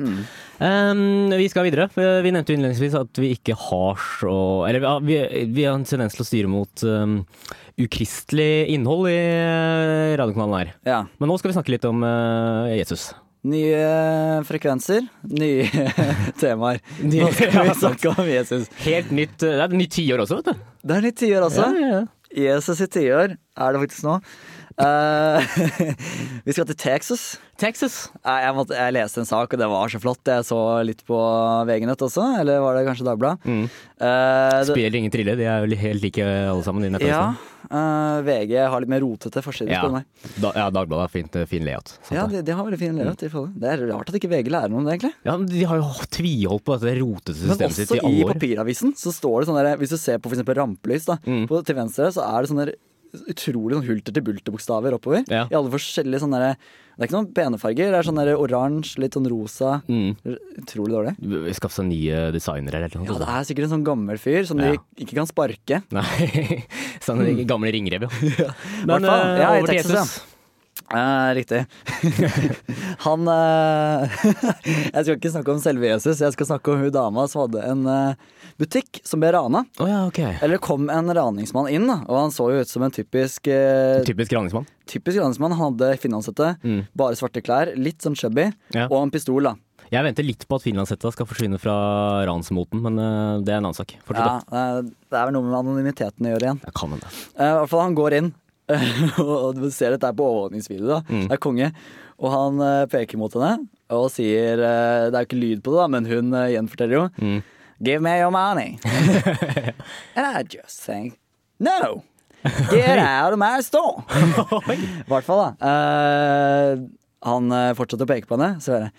Um, 0.58 1.32
vi 1.38 1.48
skal 1.50 1.68
videre. 1.68 1.88
Vi 1.94 2.34
nevnte 2.34 2.54
jo 2.54 2.58
innledningsvis 2.58 2.98
at 2.98 3.22
vi 3.22 3.32
ikke 3.36 3.54
har 3.68 3.98
så 4.18 4.32
Eller 4.66 4.82
vi, 5.04 5.18
vi 5.54 5.64
har 5.66 5.76
en 5.76 5.86
tendens 5.86 6.16
til 6.16 6.24
å 6.24 6.28
styre 6.28 6.50
mot 6.50 6.84
um, 6.86 7.20
ukristelig 7.78 8.66
innhold 8.75 9.08
i 9.10 9.16
eh, 9.16 10.16
radiokanalen 10.19 10.58
her. 10.58 10.75
Ja. 10.88 10.98
Men 11.19 11.30
nå 11.30 11.38
skal 11.38 11.52
vi 11.52 11.56
snakke 11.56 11.75
litt 11.75 11.86
om 11.88 12.02
uh, 12.04 12.69
Jesus. 12.75 13.10
Nye 13.48 14.42
frekvenser, 14.48 15.06
nye 15.30 15.66
temaer. 16.42 16.82
Nå 17.06 17.30
skal 17.36 17.69
vi 17.70 17.75
snakke 17.78 18.12
om 18.12 18.28
Jesus. 18.28 18.66
Helt 18.82 19.12
nytt 19.14 19.42
eh, 19.46 19.54
Det 19.54 19.62
er 19.62 19.66
et 19.70 19.78
nytt 19.78 19.94
tiår 19.94 20.25
også, 20.25 20.40
vet 20.40 20.50
du. 20.50 20.64
Det 20.90 20.96
er 20.96 21.06
nytt 21.06 21.20
tiår 21.22 21.46
også. 21.46 21.66
Ja, 21.69 21.82
ja, 21.84 21.90
ja. 22.00 22.06
Jesus 22.48 22.82
i 22.84 22.88
tiår 22.92 23.36
er 23.38 23.75
det 23.75 23.82
faktisk 23.86 24.04
nå. 24.04 24.19
Eh, 24.78 25.58
vi 26.46 26.54
skal 26.54 26.66
til 26.70 26.76
Texas. 26.78 27.22
Texas. 27.58 27.96
Jeg, 28.22 28.54
måtte, 28.54 28.76
jeg 28.78 28.94
leste 28.94 29.19
en 29.25 29.26
sak, 29.26 29.50
og 29.54 29.58
det 29.58 29.66
var 29.70 29.90
så 29.90 29.98
flott. 30.02 30.22
Jeg 30.30 30.46
så 30.46 30.58
litt 30.86 31.00
på 31.08 31.19
VG-nett 31.66 32.04
også, 32.06 32.22
eller 32.38 32.60
var 32.62 32.78
det 32.78 32.84
kanskje 32.86 33.06
Dagbladet? 33.08 33.48
Mm. 33.48 33.64
Uh, 33.98 34.60
Spiller 34.69 34.98
ingen 35.00 35.10
trille. 35.14 35.34
De 35.40 35.48
er 35.50 35.64
jo 35.66 35.78
helt 35.80 36.04
like 36.04 36.22
alle 36.28 36.62
sammen. 36.62 36.86
Dine 36.86 37.00
ja, 37.02 37.25
eh, 37.66 38.20
VG 38.28 38.54
har 38.70 38.84
litt 38.84 38.92
mer 38.92 39.02
rotete 39.02 39.42
forsider. 39.42 39.75
Ja. 39.75 40.02
Da, 40.38 40.52
ja, 40.54 40.69
Dagbladet 40.70 41.08
har 41.08 41.10
fint, 41.16 41.38
fin 41.50 41.66
layout. 41.66 41.96
Ja, 42.14 42.28
de, 42.30 42.44
de 42.46 42.54
har 42.54 42.62
veldig 42.69 42.78
fin 42.84 42.94
layout. 43.00 43.26
Mm. 43.26 43.56
Det 43.58 43.72
er 43.75 43.82
rart 43.90 44.12
at 44.14 44.20
ikke 44.20 44.30
VG 44.30 44.52
lærer 44.54 44.70
noe 44.70 44.84
om 44.84 44.86
det, 44.86 44.94
egentlig. 45.00 45.14
ja, 45.26 45.34
men 45.34 45.50
De 45.50 45.64
har 45.66 45.82
jo 45.82 45.90
tviholdt 46.14 46.66
på 46.69 46.78
dette 46.78 46.94
rotete 47.02 47.34
systemet 47.42 47.75
sitt 47.80 47.90
også 47.90 47.98
i 47.98 48.04
i 48.04 48.06
alle 48.12 48.28
år. 48.30 48.36
papiravisen 48.38 48.94
så 49.02 49.10
står 49.19 49.40
det 49.42 49.50
sånn 49.50 49.58
der 49.58 49.75
Hvis 49.82 49.96
du 49.96 49.98
ser 49.98 50.22
på 50.22 50.30
f.eks. 50.30 50.46
rampelys, 50.62 51.10
da, 51.10 51.19
Mm. 51.26 51.48
på, 51.50 51.58
til 51.66 51.75
venstre, 51.76 52.12
så 52.14 52.22
er 52.22 52.46
det 52.46 52.52
sånn 52.52 52.62
der 52.62 52.76
utrolig 53.28 53.78
sånn 53.78 53.87
hulter 53.88 54.12
til 54.14 54.22
bulter-bokstaver 54.26 54.94
oppover. 54.99 55.25
Ja. 55.32 55.46
I 55.50 55.56
alle 55.58 55.70
forskjellige 55.72 56.20
sånne 56.25 56.40
der, 56.43 56.56
Det 56.99 57.05
er 57.05 57.08
ikke 57.12 57.14
noen 57.14 57.32
benefarger. 57.32 57.90
Det 57.93 57.99
er 58.00 58.06
sånn 58.08 58.16
der 58.19 58.32
oransje, 58.34 58.99
litt 58.99 59.14
sånn 59.14 59.28
rosa. 59.31 59.82
Mm. 59.87 60.16
Utrolig 60.58 60.94
dårlig. 60.96 61.55
Skaff 61.55 61.70
seg 61.76 61.87
nye 61.87 62.25
designere 62.34 62.81
eller 62.82 62.96
noe. 62.99 63.06
Ja, 63.06 63.19
det 63.22 63.28
er 63.31 63.44
sikkert 63.46 63.69
en 63.69 63.75
sånn 63.76 63.84
gammel 63.87 64.19
fyr 64.19 64.44
som 64.49 64.59
Ja. 64.59 64.73
de 64.75 65.04
ikke 65.06 65.14
kan 65.14 65.26
sparke. 65.30 65.82
Nei, 65.94 66.64
sånn 67.06 67.23
gamle 67.47 67.71
ringrev, 67.71 68.09
ja. 68.42 68.50
Men 68.85 69.04
eh, 69.06 69.38
Ja, 69.38 69.52
i 69.54 69.62
over 69.62 69.71
til 69.71 69.78
Jesus. 69.78 70.18
Eh, 70.88 71.30
riktig. 71.37 71.66
Han 73.04 73.28
eh, 73.28 74.16
Jeg 74.94 75.04
skal 75.04 75.14
ikke 75.18 75.32
snakke 75.35 75.52
om 75.54 75.61
selve 75.62 75.90
Jesus, 75.90 76.20
jeg 76.25 76.35
skal 76.37 76.49
snakke 76.52 76.73
om 76.73 76.82
hun 76.85 76.92
dama 76.94 77.26
som 77.30 77.44
hadde 77.44 77.62
en 77.68 77.82
eh, 77.92 78.14
butikk 78.61 79.00
som 79.06 79.20
ble 79.23 79.30
rana. 79.37 79.64
Oh, 79.82 79.88
ja, 79.90 80.00
okay. 80.08 80.37
Eller 80.44 80.61
kom 80.62 80.88
en 80.92 81.12
raningsmann 81.14 81.68
inn, 81.73 81.87
og 81.90 82.14
han 82.16 82.32
så 82.35 82.49
jo 82.54 82.62
ut 82.64 82.70
som 82.70 82.85
en 82.87 82.94
typisk 82.94 83.50
eh, 83.52 84.00
Typisk 84.08 84.32
raningsmann. 84.35 84.66
Typisk 84.88 85.20
raningsmann. 85.20 85.54
Han 85.58 85.73
hadde 85.75 85.92
finlandshette, 86.02 86.54
Mm. 86.64 86.80
bare 86.97 87.16
svarte 87.18 87.42
klær, 87.44 87.70
litt 87.76 88.00
sånn 88.04 88.16
chubby, 88.18 88.49
Ja. 88.75 88.87
og 88.88 89.02
en 89.02 89.11
pistol, 89.14 89.42
da. 89.44 89.54
Jeg 89.92 90.04
venter 90.04 90.25
litt 90.26 90.42
på 90.49 90.56
at 90.58 90.64
finlandshetta 90.66 91.12
skal 91.14 91.26
forsvinne 91.28 91.56
fra 91.61 91.75
ransmoten, 92.28 92.80
men 92.85 92.99
eh, 92.99 93.38
det 93.44 93.54
er 93.54 93.61
en 93.61 93.68
annen 93.70 93.76
sak. 93.78 93.94
Fortsett, 94.04 94.25
Ja, 94.25 94.40
da. 94.49 94.64
eh, 94.80 94.82
det 95.12 95.16
er 95.20 95.25
vel 95.30 95.37
noe 95.38 95.47
med 95.47 95.58
anonymiteten 95.62 96.26
å 96.28 96.32
gjøre 96.35 96.49
igjen. 96.49 96.61
Jeg 96.66 96.75
kan 96.76 96.90
det. 96.99 97.08
Eh, 97.38 97.47
I 97.47 97.54
hvert 97.61 97.70
fall 97.73 97.85
han 97.87 97.97
går 97.97 98.16
inn, 98.18 98.35
og 99.25 99.56
du 99.56 99.68
ser 99.72 99.94
dette 99.94 100.10
på 100.16 100.26
overvåkningsvideo. 100.28 100.87
da 100.88 100.98
Mm. 101.08 101.26
Det 101.28 101.37
er 101.37 101.40
konge. 101.42 101.70
Og 102.18 102.32
han 102.34 102.60
eh, 102.60 102.87
peker 102.90 103.18
mot 103.20 103.32
henne 103.32 103.68
og 103.94 104.08
sier 104.10 104.58
eh, 104.58 105.04
Det 105.08 105.14
er 105.14 105.22
jo 105.22 105.28
ikke 105.28 105.38
lyd 105.40 105.60
på 105.62 105.72
det, 105.72 105.78
da, 105.80 105.87
men 105.94 106.08
hun 106.10 106.34
eh, 106.34 106.48
gjenforteller 106.56 106.96
jo. 106.98 107.04
Mm. 107.22 107.38
Give 107.80 108.00
me 108.02 108.16
your 108.18 108.32
money. 108.34 108.78
And 110.16 110.26
I 110.26 110.42
just 110.42 110.82
think 110.82 111.18
No! 111.60 112.02
Get 112.70 112.98
out 112.98 113.32
of 113.32 113.38
my 113.38 113.60
store! 113.62 114.04
I 114.10 115.04
hvert 115.10 115.25
fall, 115.26 115.40
da. 115.42 115.50
Uh, 115.58 116.84
han 117.26 117.50
fortsetter 117.75 118.06
å 118.06 118.10
peke 118.12 118.28
på 118.30 118.37
henne, 118.38 118.60
så 118.62 118.76
hører 118.76 118.84
jeg 118.90 118.94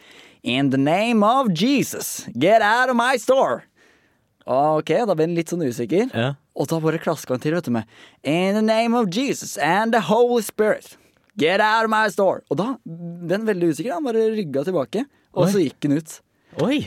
In 0.55 0.69
the 0.71 0.77
name 0.79 1.23
of 1.23 1.47
Jesus, 1.55 2.27
get 2.35 2.61
out 2.61 2.91
of 2.91 2.95
my 2.99 3.15
store! 3.19 3.63
Ok, 4.49 4.91
da 5.07 5.15
blir 5.15 5.27
han 5.27 5.35
litt 5.37 5.51
sånn 5.51 5.63
usikker. 5.67 6.07
Ja. 6.15 6.33
Og 6.57 6.69
da 6.71 6.79
bare 6.83 7.01
klaska 7.01 7.35
han 7.35 7.43
til 7.43 7.55
vet 7.57 7.67
du, 7.67 7.73
med 7.75 7.89
In 8.23 8.57
the 8.57 8.65
name 8.65 8.97
of 8.97 9.11
Jesus 9.13 9.57
and 9.57 9.93
the 9.93 10.01
Holy 10.09 10.41
Spirit, 10.43 10.97
get 11.37 11.61
out 11.61 11.85
of 11.85 11.91
my 11.93 12.07
store. 12.11 12.41
Og 12.49 12.59
da 12.59 12.73
han 13.29 13.47
veldig 13.47 13.73
usikker. 13.73 13.93
Han 13.95 14.07
bare 14.07 14.29
rygga 14.33 14.65
tilbake, 14.67 15.05
og 15.35 15.45
Oi. 15.45 15.51
så 15.53 15.63
gikk 15.63 15.87
han 15.87 15.99
ut. 15.99 16.19
Oi, 16.65 16.79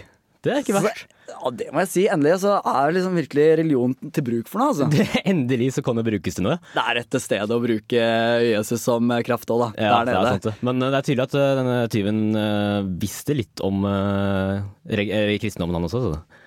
det 0.42 0.52
er 0.52 0.64
ikke 0.64 0.74
verst. 0.80 1.06
Ja, 1.32 1.50
det 1.54 1.68
må 1.72 1.80
jeg 1.84 1.88
si. 1.88 2.02
Endelig 2.10 2.40
så 2.42 2.56
er 2.58 2.92
liksom 2.92 3.14
virkelig 3.16 3.44
religion 3.62 3.94
til 4.12 4.24
bruk 4.26 4.50
for 4.50 4.60
noe. 4.60 4.72
altså. 4.72 4.88
Det, 4.92 5.06
endelig 5.30 5.70
så 5.76 5.84
kan 5.86 5.96
det 5.96 6.04
brukes 6.10 6.36
til 6.36 6.44
noe. 6.48 6.58
Det 6.74 6.82
er 6.82 6.98
rette 6.98 7.20
stedet 7.22 7.54
å 7.56 7.60
bruke 7.62 8.02
Jesus 8.44 8.82
som 8.82 9.14
kraft 9.24 9.52
òg, 9.54 9.62
da. 9.62 9.68
Ja, 9.86 10.02
det 10.04 10.16
er 10.18 10.28
sant 10.34 10.48
det. 10.50 10.54
Men 10.66 10.82
eh, 10.82 10.90
det 10.92 10.98
er 10.98 11.06
tydelig 11.08 11.26
at 11.30 11.38
eh, 11.38 11.54
denne 11.60 11.78
tyven 11.94 12.20
eh, 12.42 12.90
visste 13.06 13.38
litt 13.38 13.62
om 13.64 13.86
kristendommen, 13.86 15.78
han 15.78 15.88
også. 15.88 16.02
Så. 16.10 16.41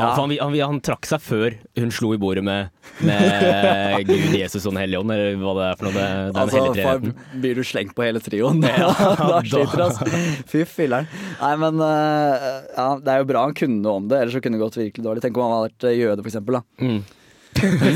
Han, 0.00 0.08
Ja. 0.08 0.14
han, 0.16 0.32
han, 0.40 0.54
han 0.72 0.80
trakk 0.86 1.04
seg 1.10 1.20
før 1.20 1.56
hun 1.78 1.90
slo 1.92 2.14
i 2.16 2.18
bordet 2.22 2.42
med, 2.46 2.70
med 3.04 4.06
Gud, 4.08 4.32
Jesus 4.38 4.64
og 4.64 4.72
Den 4.72 4.80
hellige 4.82 5.02
ånd, 5.02 5.12
eller 5.14 5.36
hva 5.40 5.54
det 5.58 5.66
er 5.68 5.78
for 5.80 5.88
noe. 5.88 5.94
Det, 5.98 6.08
den 6.30 6.40
Altså, 6.40 6.64
for 6.80 7.38
blir 7.44 7.60
du 7.60 7.62
slengt 7.66 7.94
på 7.98 8.06
hele 8.06 8.22
trioen, 8.24 8.64
Ja, 8.70 8.88
da 9.20 9.40
skiter 9.44 9.50
sliter 9.50 9.76
du, 9.76 9.84
altså. 9.86 10.24
Fy 10.50 10.64
filler'n. 10.72 11.08
Nei, 11.42 11.52
men 11.66 11.84
eh, 11.86 12.50
ja, 12.78 12.88
det 13.04 13.14
er 13.14 13.22
jo 13.24 13.30
bra 13.34 13.44
han 13.48 13.56
kunne 13.60 13.80
noe 13.84 14.00
om 14.02 14.10
det, 14.10 14.22
ellers 14.24 14.38
så 14.38 14.42
kunne 14.44 14.58
det 14.58 14.64
gått 14.64 14.80
virkelig 14.80 15.06
dårlig. 15.06 15.24
Tenk 15.26 15.38
om 15.40 15.46
han 15.46 15.56
hadde 15.58 15.70
vært 15.70 15.88
eh, 15.92 15.98
jøde, 16.00 16.22
for 16.24 16.32
eksempel. 16.32 16.60
Da. 16.60 16.86
Mm. 16.86 17.00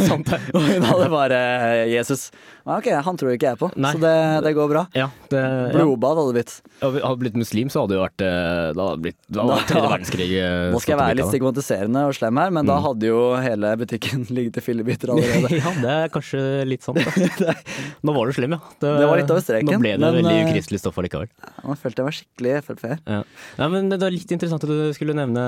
Sant 0.09 0.28
det. 0.30 0.40
Og 0.54 0.62
hun 0.66 0.85
hadde 0.90 1.09
bare 1.12 1.38
eh, 1.38 1.87
Jesus. 1.94 2.28
Ja, 2.64 2.78
Ok, 2.78 2.87
han 3.04 3.18
tror 3.21 3.35
ikke 3.35 3.50
jeg 3.50 3.59
på, 3.61 3.68
Nei. 3.76 3.90
så 3.92 3.99
det, 4.00 4.12
det 4.47 4.50
går 4.56 4.71
bra. 4.71 4.83
Ja, 4.97 5.11
det. 5.28 5.40
Blodbad 5.75 6.16
hadde 6.16 6.30
det 6.33 6.37
blitt. 6.38 6.52
Hadde 6.80 7.00
jeg 7.02 7.18
blitt 7.21 7.35
muslim, 7.37 7.68
så 7.73 7.83
hadde 7.83 7.92
det 7.92 8.00
vært 8.00 8.23
eh, 8.25 8.71
Da 8.73 8.87
hadde 8.87 8.94
det 8.94 9.02
blitt 9.04 9.18
da 9.37 9.44
hadde 9.50 9.66
tredje 9.68 9.90
verdenskrig. 9.92 10.28
eh, 10.40 10.71
Nå 10.73 10.80
skal 10.80 10.94
jeg 10.94 11.00
være 11.02 11.18
litt 11.18 11.28
stigmatiserende 11.28 12.04
og 12.09 12.16
slem 12.16 12.40
her, 12.40 12.54
men 12.56 12.71
da 12.71 12.78
hadde 12.87 13.11
jo 13.11 13.18
hele 13.44 13.73
butikken 13.83 14.25
ligget 14.38 14.61
i 14.61 14.64
fillebiter 14.64 15.12
allerede. 15.12 15.52
Ja, 15.64 15.75
det 15.85 15.92
er 15.92 16.09
kanskje 16.14 16.40
litt 16.68 16.87
sant. 16.88 17.04
Da. 17.04 17.52
Nå 18.09 18.16
var 18.16 18.33
du 18.33 18.37
slem, 18.38 18.56
ja. 18.56 18.73
Det 18.80 18.94
var 19.12 19.21
litt 19.21 19.35
over 19.37 19.44
streken, 19.44 19.68
Nå 19.76 19.83
ble 19.85 19.92
det 19.99 20.00
men, 20.00 20.18
veldig 20.23 20.49
ukristelig 20.49 20.80
stoff 20.80 20.99
allikevel. 21.04 21.28
Nå 21.68 21.76
følte 21.85 22.00
jeg 22.02 22.09
meg 22.09 22.18
skikkelig 22.23 22.56
Frp. 22.71 22.85
Ja. 23.12 23.21
Men 23.76 23.92
Det 23.92 24.00
var 24.00 24.16
litt 24.16 24.33
interessant 24.38 24.64
at 24.64 24.73
du 24.73 24.97
skulle 24.97 25.16
nevne 25.21 25.44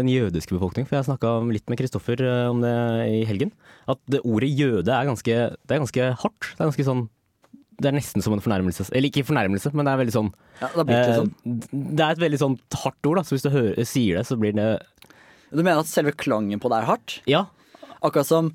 den 0.00 0.10
jødiske 0.10 0.58
befolkning, 0.58 0.90
for 0.90 0.98
jeg 0.98 1.06
snakka 1.06 1.36
litt 1.54 1.70
med 1.70 1.78
Kristoffer 1.80 2.26
om 2.50 2.66
det 2.66 2.74
i 3.14 3.22
helgen. 3.30 3.47
At 3.88 3.98
det 4.10 4.20
ordet 4.24 4.50
jøde 4.52 4.88
er 4.92 5.06
ganske, 5.08 5.36
det 5.56 5.74
er 5.76 5.80
ganske 5.84 6.08
hardt. 6.24 6.50
Det 6.54 6.60
er 6.60 6.68
ganske 6.70 6.84
sånn 6.90 7.06
det 7.78 7.92
er 7.92 7.94
nesten 7.94 8.20
som 8.24 8.32
en 8.34 8.40
fornærmelse. 8.42 8.88
Eller 8.90 9.06
ikke 9.06 9.22
fornærmelse, 9.28 9.70
men 9.72 9.86
det 9.86 9.92
er 9.92 10.00
veldig 10.00 10.14
sånn 10.16 10.30
Ja, 10.60 10.68
det 10.82 10.96
har 10.96 11.12
sånn. 11.20 11.28
eh, 11.46 11.92
Det 11.94 12.02
er 12.02 12.10
et 12.10 12.18
veldig 12.24 12.40
sånn 12.40 12.56
hardt 12.74 13.06
ord, 13.06 13.20
da. 13.20 13.22
Så 13.22 13.36
hvis 13.36 13.44
du 13.46 13.50
hører, 13.54 13.84
sier 13.86 14.16
det, 14.18 14.24
så 14.26 14.34
blir 14.36 14.52
det 14.56 14.80
Du 15.54 15.62
mener 15.62 15.78
at 15.78 15.86
selve 15.86 16.10
klangen 16.18 16.58
på 16.58 16.68
det 16.72 16.80
er 16.82 16.88
hardt? 16.90 17.20
Ja. 17.30 17.44
Akkurat 18.02 18.26
som 18.26 18.50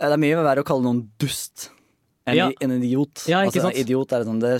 eh, 0.00 0.08
Det 0.08 0.12
er 0.16 0.18
mye 0.18 0.42
verre 0.42 0.64
å 0.64 0.66
kalle 0.66 0.82
noen 0.82 1.04
dust 1.22 1.70
enn 2.26 2.34
Ja. 2.40 2.48
en 2.60 2.72
idiot. 2.82 3.22
Ja, 3.30 3.44
ikke 3.46 3.60
altså, 3.62 3.68
sant? 3.70 3.78
Idiot 3.78 4.12
er, 4.12 4.24
sånn, 4.26 4.40
det 4.42 4.50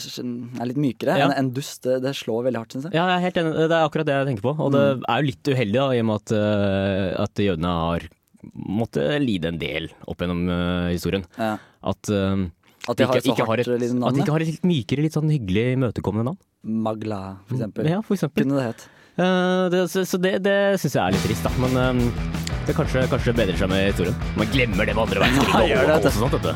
er 0.63 0.67
litt 0.71 0.77
mykere. 0.79 1.17
Ja. 1.19 1.27
En, 1.27 1.33
en 1.35 1.51
dust 1.51 1.83
det, 1.83 1.97
det 2.05 2.13
slår 2.15 2.45
veldig 2.47 2.61
hardt, 2.63 2.77
syns 2.77 2.85
jeg. 2.87 2.95
Ja, 2.95 3.09
jeg 3.11 3.17
er 3.19 3.25
helt 3.27 3.41
enig. 3.43 3.55
Det 3.59 3.75
er 3.75 3.89
akkurat 3.89 4.07
det 4.07 4.15
jeg 4.15 4.29
tenker 4.31 4.45
på. 4.47 4.53
Og 4.63 4.71
det 4.71 4.85
Mm. 4.87 5.03
er 5.11 5.19
jo 5.19 5.27
litt 5.27 5.51
uheldig, 5.51 5.75
da, 5.83 5.89
i 5.91 5.99
og 5.99 6.07
med 6.07 6.15
at, 6.23 6.31
eh, 6.39 7.23
at 7.27 7.35
jødene 7.43 7.73
har 7.75 8.07
måttet 8.55 9.17
lide 9.23 9.51
en 9.53 9.59
del 9.61 9.89
opp 10.07 10.23
gjennom 10.23 10.45
eh, 10.53 10.93
historien. 10.95 11.25
Ja. 11.39 11.57
At, 11.87 12.11
eh, 12.13 12.45
At 12.87 12.99
de 12.99 13.07
ikke, 13.07 13.23
ikke 13.25 13.43
har 13.43 13.53
hardt 13.55 13.67
et, 13.67 13.81
liksom, 13.83 14.05
at 14.07 14.15
de 14.15 14.23
ikke 14.23 14.37
har 14.37 14.45
et 14.45 14.53
litt 14.53 14.69
mykere, 14.69 15.07
litt 15.07 15.17
sånn 15.17 15.33
hyggelig, 15.33 15.67
imøtekommende 15.79 16.31
navn. 16.33 16.41
Magla, 16.87 17.21
for 17.47 17.59
eksempel. 17.59 17.91
Ja, 17.91 18.01
for 18.03 18.19
eksempel. 18.19 18.47
Kunne 18.47 18.61
det 18.61 18.69
het. 18.73 18.87
Uh, 19.17 19.71
det, 19.73 19.87
så 19.89 20.03
så 20.05 20.19
det, 20.21 20.35
det 20.45 20.57
syns 20.83 20.99
jeg 20.99 21.01
er 21.01 21.15
litt 21.17 21.25
trist, 21.25 21.47
da. 21.47 21.53
Men 21.63 21.79
eh, 21.81 22.35
det 22.67 22.75
kanskje, 22.77 23.07
kanskje 23.13 23.37
bedrer 23.39 23.57
seg 23.59 23.71
med 23.73 23.87
historien. 23.89 24.19
Man 24.37 24.51
glemmer 24.53 24.89
det 24.89 24.97
med 24.99 25.07
andre 25.07 25.25
verdenskrig 25.25 25.55
Ja, 25.57 25.63
og 25.63 25.71
gjør 25.71 25.87
det, 25.87 25.95
vet 25.95 26.03
du. 26.03 26.21
holocaust 26.21 26.45
og 26.45 26.51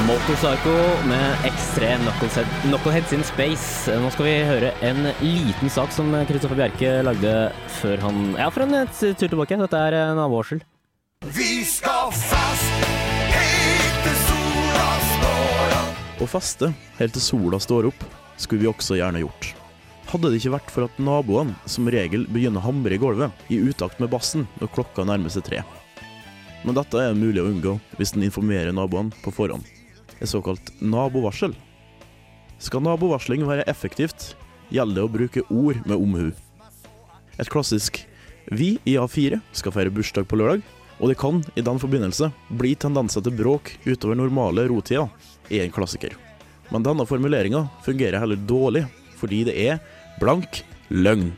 Motorpsycho 0.08 0.74
med 1.08 1.36
X3 1.46 1.98
Knucklehead, 1.98 2.48
Knuckleheads 2.64 3.14
in 3.14 3.24
Space. 3.24 3.92
Nå 4.02 4.10
skal 4.14 4.26
vi 4.26 4.34
høre 4.48 4.72
en 4.88 5.04
liten 5.22 5.70
sak 5.70 5.92
som 5.94 6.10
Kristoffer 6.30 6.58
Bjerke 6.58 6.94
lagde 7.06 7.34
før 7.82 8.02
han 8.08 8.22
Ja, 8.40 8.48
for 8.50 8.66
en 8.66 8.76
tur 8.90 9.14
tilbake. 9.20 9.60
Dette 9.62 9.82
er 9.88 10.16
naboerskjell 10.18 10.64
Vi 11.36 11.62
skal 11.68 12.14
fast 12.18 12.86
Helt 13.36 14.00
til 14.06 14.18
sola 14.24 14.88
står 15.10 15.76
opp 15.82 16.24
Å 16.24 16.30
faste 16.30 16.72
helt 17.02 17.18
til 17.18 17.26
sola 17.28 17.60
står 17.62 17.90
opp, 17.92 18.08
skulle 18.42 18.64
vi 18.64 18.72
også 18.72 18.98
gjerne 18.98 19.22
gjort. 19.22 19.52
Hadde 20.12 20.32
det 20.32 20.42
ikke 20.42 20.56
vært 20.56 20.72
for 20.74 20.88
at 20.88 21.04
naboene 21.04 21.54
som 21.70 21.92
regel 21.92 22.26
begynner 22.32 22.64
å 22.64 22.70
hamre 22.72 22.98
i 22.98 23.02
gulvet 23.02 23.52
i 23.54 23.60
utakt 23.62 24.02
med 24.02 24.12
bassen 24.14 24.48
når 24.58 24.74
klokka 24.74 25.06
nærmer 25.08 25.34
seg 25.34 25.46
tre. 25.48 25.62
Men 26.66 26.78
dette 26.78 27.06
er 27.06 27.18
mulig 27.18 27.42
å 27.44 27.48
unngå 27.50 27.78
hvis 28.00 28.16
en 28.16 28.26
informerer 28.28 28.74
naboene 28.76 29.14
på 29.24 29.34
forhånd. 29.34 29.66
Et 30.22 30.30
såkalt 30.30 30.72
nabovarsel. 30.82 31.56
Skal 32.62 32.84
nabovarsling 32.86 33.44
være 33.48 33.66
effektivt, 33.70 34.36
gjelder 34.70 35.00
det 35.02 35.06
å 35.08 35.12
bruke 35.12 35.46
ord 35.50 35.82
med 35.90 35.98
omhu. 35.98 36.32
Et 37.40 37.50
klassisk 37.50 38.06
'Vi 38.52 38.80
i 38.86 38.98
A4 38.98 39.42
skal 39.54 39.72
feire 39.72 39.90
bursdag 39.90 40.28
på 40.28 40.38
lørdag', 40.38 40.62
og 41.00 41.10
det 41.10 41.18
kan 41.18 41.44
i 41.56 41.62
den 41.62 41.80
forbindelse 41.80 42.32
bli 42.50 42.76
tendenser 42.76 43.22
til 43.22 43.34
bråk 43.34 43.78
utover 43.86 44.16
normale 44.16 44.68
rotider, 44.70 45.10
er 45.50 45.66
en 45.66 45.72
klassiker. 45.72 46.14
Men 46.72 46.84
denne 46.84 47.06
formuleringa 47.06 47.68
fungerer 47.84 48.20
heller 48.20 48.38
dårlig, 48.38 48.86
fordi 49.18 49.44
det 49.44 49.56
er 49.58 49.80
blank 50.20 50.64
løgn. 50.90 51.34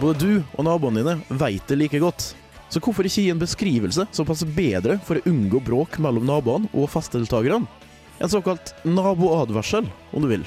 Både 0.00 0.18
du 0.18 0.42
og 0.56 0.64
naboene 0.64 1.02
dine 1.02 1.38
veit 1.38 1.68
det 1.68 1.78
like 1.78 2.00
godt. 2.02 2.32
Så 2.72 2.80
hvorfor 2.80 3.04
ikke 3.04 3.20
gi 3.26 3.28
en 3.28 3.40
beskrivelse 3.40 4.06
som 4.16 4.24
passer 4.24 4.48
bedre 4.48 4.94
for 5.04 5.18
å 5.18 5.28
unngå 5.28 5.58
bråk 5.60 5.98
mellom 6.00 6.24
naboene 6.24 6.70
og 6.72 6.88
festdeltakerne? 6.88 7.68
En 8.16 8.30
såkalt 8.32 8.72
naboadvarsel, 8.88 9.90
om 10.16 10.24
du 10.24 10.30
vil. 10.30 10.46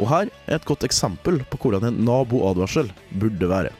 Og 0.00 0.08
her 0.10 0.26
er 0.48 0.56
et 0.56 0.66
godt 0.66 0.88
eksempel 0.88 1.38
på 1.52 1.60
hvordan 1.62 1.86
en 1.92 2.02
naboadvarsel 2.02 2.90
burde 3.22 3.46
være. 3.46 3.70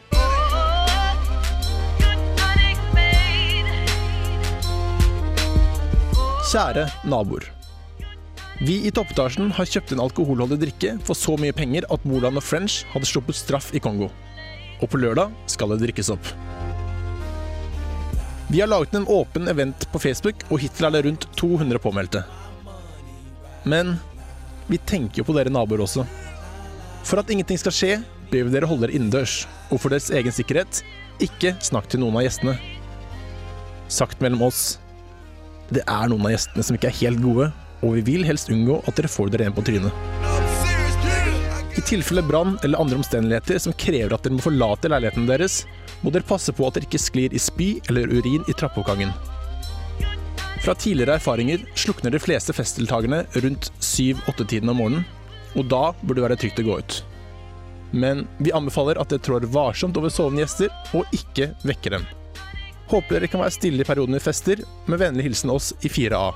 Kjære 6.52 6.86
naboer. 7.08 7.48
Vi 8.62 8.84
i 8.86 8.94
toppetasjen 8.94 9.50
har 9.56 9.66
kjøpt 9.66 9.96
en 9.96 10.04
alkoholholdig 10.04 10.60
drikke 10.68 10.98
for 11.02 11.18
så 11.18 11.34
mye 11.40 11.56
penger 11.56 11.88
at 11.90 12.04
Moland 12.06 12.38
og 12.38 12.46
French 12.46 12.84
hadde 12.92 13.10
sluppet 13.10 13.40
straff 13.40 13.72
i 13.74 13.82
Kongo. 13.82 14.12
Og 14.82 14.90
på 14.90 14.98
lørdag 14.98 15.30
skal 15.50 15.72
det 15.72 15.84
drikkes 15.84 16.10
opp. 16.12 16.32
Vi 18.52 18.60
har 18.60 18.68
laget 18.68 18.94
en 18.98 19.08
åpen 19.08 19.48
event 19.48 19.86
på 19.92 20.00
Facebook, 20.02 20.42
og 20.50 20.60
hittil 20.60 20.88
er 20.88 20.96
det 20.96 21.04
rundt 21.06 21.28
200 21.40 21.80
påmeldte. 21.80 22.24
Men 23.64 23.94
vi 24.68 24.76
tenker 24.76 25.22
jo 25.22 25.28
på 25.28 25.36
dere 25.36 25.52
naboer 25.54 25.84
også. 25.86 26.04
For 27.06 27.22
at 27.22 27.30
ingenting 27.32 27.60
skal 27.62 27.74
skje, 27.74 27.94
ber 28.28 28.44
vi 28.46 28.52
dere 28.52 28.68
holde 28.68 28.86
dere 28.86 28.98
innendørs. 28.98 29.46
Og 29.70 29.80
for 29.80 29.94
deres 29.94 30.10
egen 30.12 30.34
sikkerhet, 30.34 30.82
ikke 31.22 31.54
snakk 31.64 31.88
til 31.88 32.02
noen 32.02 32.18
av 32.18 32.26
gjestene. 32.26 32.58
Sagt 33.92 34.20
mellom 34.24 34.44
oss, 34.50 34.76
det 35.72 35.86
er 35.86 36.12
noen 36.12 36.26
av 36.26 36.34
gjestene 36.34 36.66
som 36.66 36.76
ikke 36.76 36.90
er 36.90 37.00
helt 37.00 37.24
gode, 37.24 37.48
og 37.82 37.96
vi 37.98 38.06
vil 38.12 38.28
helst 38.28 38.52
unngå 38.52 38.82
at 38.84 38.98
dere 38.98 39.10
får 39.10 39.32
dere 39.32 39.48
en 39.48 39.56
på 39.56 39.64
trynet. 39.66 40.31
I 41.76 41.80
tilfelle 41.80 42.22
brann 42.22 42.58
eller 42.62 42.80
andre 42.80 42.96
omstendigheter 43.00 43.58
som 43.58 43.72
krever 43.72 44.12
at 44.12 44.24
dere 44.24 44.36
må 44.36 44.44
forlate 44.44 44.90
leiligheten 44.92 45.28
deres, 45.28 45.62
må 46.02 46.12
dere 46.12 46.26
passe 46.26 46.52
på 46.52 46.66
at 46.66 46.76
dere 46.76 46.88
ikke 46.88 47.00
sklir 47.00 47.32
i 47.32 47.40
spy 47.40 47.68
eller 47.88 48.10
urin 48.12 48.44
i 48.44 48.56
trappeoppgangen. 48.56 49.12
Fra 50.62 50.74
tidligere 50.78 51.16
erfaringer 51.18 51.64
slukner 51.74 52.12
de 52.14 52.20
fleste 52.22 52.54
festdeltakerne 52.54 53.24
rundt 53.42 53.72
7-8-tiden 53.80 54.70
om 54.70 54.78
morgenen, 54.78 55.08
og 55.56 55.66
da 55.72 55.88
burde 56.02 56.20
det 56.20 56.26
være 56.28 56.40
trygt 56.44 56.60
å 56.62 56.66
gå 56.68 56.78
ut. 56.78 56.98
Men 57.92 58.26
vi 58.38 58.54
anbefaler 58.54 59.00
at 59.00 59.10
dere 59.12 59.24
trår 59.24 59.48
varsomt 59.52 59.96
over 60.00 60.12
sovende 60.12 60.44
gjester, 60.44 60.70
og 60.96 61.08
ikke 61.16 61.50
vekker 61.66 61.96
dem. 61.96 62.06
Håper 62.92 63.16
dere 63.16 63.32
kan 63.32 63.42
være 63.42 63.56
stille 63.56 63.82
i 63.82 63.88
perioden 63.88 64.16
vi 64.16 64.22
fester, 64.22 64.62
med 64.86 65.00
vennlig 65.00 65.30
hilsen 65.30 65.52
oss 65.52 65.72
i 65.80 65.92
4A. 65.92 66.28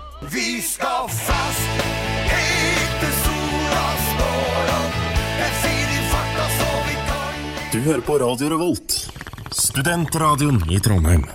Du 7.77 7.83
hører 7.85 8.01
på 8.01 8.15
Radio 8.17 8.47
Revolt, 8.49 8.95
studentradioen 9.53 10.63
i 10.73 10.79
Trondheim. 10.81 11.27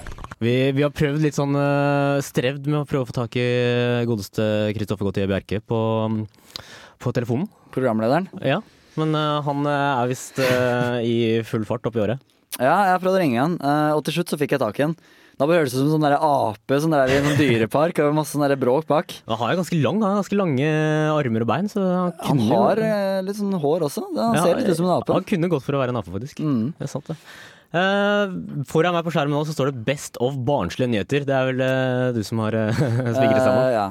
Vi, 0.41 0.53
vi 0.74 0.81
har 0.81 0.89
prøvd 0.89 1.21
litt 1.21 1.36
sånn 1.38 1.53
eh, 1.53 2.17
strevd 2.25 2.65
med 2.65 2.79
å 2.79 2.88
prøve 2.89 3.05
å 3.05 3.10
få 3.12 3.13
tak 3.13 3.38
i 3.38 3.43
godeste 4.10 4.48
Kristoffer 4.74 5.05
Gautier 5.05 5.29
Bjerke 5.29 5.60
på, 5.62 5.81
på 6.98 7.13
telefonen. 7.13 7.45
Programlederen. 7.75 8.25
Ja, 8.41 8.57
men 8.98 9.13
eh, 9.19 9.38
han 9.45 9.69
eh, 9.69 9.86
er 9.91 10.10
visst 10.10 10.41
i 10.41 11.15
full 11.45 11.67
fart 11.69 11.86
opp 11.86 12.00
i 12.00 12.01
året. 12.07 12.25
Ja, 12.57 12.74
jeg 12.88 12.95
har 12.95 13.05
prøvd 13.05 13.19
å 13.19 13.21
ringe 13.21 13.43
han, 13.43 13.60
og 13.93 14.01
til 14.07 14.17
slutt 14.17 14.33
så 14.33 14.41
fikk 14.41 14.57
jeg 14.57 14.65
tak 14.65 14.81
i 14.81 14.88
han. 14.88 14.98
Da 15.41 15.48
bare 15.50 15.63
høres 15.63 15.74
det 15.74 15.79
ut 15.79 15.88
som 15.88 15.93
sånn 15.95 16.03
der 16.05 16.13
ape 16.21 16.77
sånn 16.83 16.91
der 16.93 17.10
i 17.10 17.15
en 17.17 17.24
sånn 17.25 17.39
dyrepark 17.39 17.98
og 18.03 18.12
masse 18.13 18.36
sånn 18.36 18.43
der 18.45 18.60
bråk 18.62 18.86
bak. 18.86 19.10
Han 19.25 19.39
har 19.39 19.55
jo 19.55 19.62
ganske 19.63 19.77
lang, 19.81 19.98
han 20.03 20.12
har 20.13 20.19
ganske 20.19 20.38
lange 20.38 20.67
armer 21.15 21.41
og 21.41 21.50
bein, 21.50 21.65
så 21.71 21.81
han 21.81 22.12
Han 22.13 22.38
kunne 22.38 22.45
jo- 22.45 22.60
har 22.62 22.77
eh, 22.86 23.21
litt 23.25 23.39
sånn 23.39 23.55
hår 23.63 23.88
også. 23.88 24.03
Han 24.19 24.36
Ja, 24.38 24.43
ser 24.45 24.60
litt 24.60 24.69
ut 24.69 24.77
som 24.77 24.86
en 24.86 24.93
ape. 25.00 25.10
Han 25.17 25.25
kunne 25.25 25.50
gått 25.50 25.65
for 25.65 25.74
å 25.74 25.81
være 25.81 25.89
en 25.95 25.98
ape, 25.98 26.13
faktisk. 26.13 26.38
Mm. 26.45 26.77
Det 26.77 26.86
er 26.86 26.91
sant, 26.93 27.10
det. 27.10 27.17
Uh, 27.74 28.27
foran 28.69 28.93
meg 28.93 29.01
på 29.07 29.13
skjermen 29.15 29.33
nå 29.33 29.41
så 29.48 29.55
står 29.55 29.71
det 29.71 29.81
'Best 29.88 30.17
of 30.21 30.36
barnslige 30.45 30.91
nyheter'. 30.91 31.25
Det 31.25 31.33
er 31.33 31.45
vel 31.50 31.62
uh, 31.65 32.12
du 32.13 32.21
som 32.21 32.38
har 32.45 32.53
uh, 32.62 32.69
spikret 32.69 33.41
sammen? 33.41 33.65
Uh, 33.65 33.74
ja. 33.74 33.89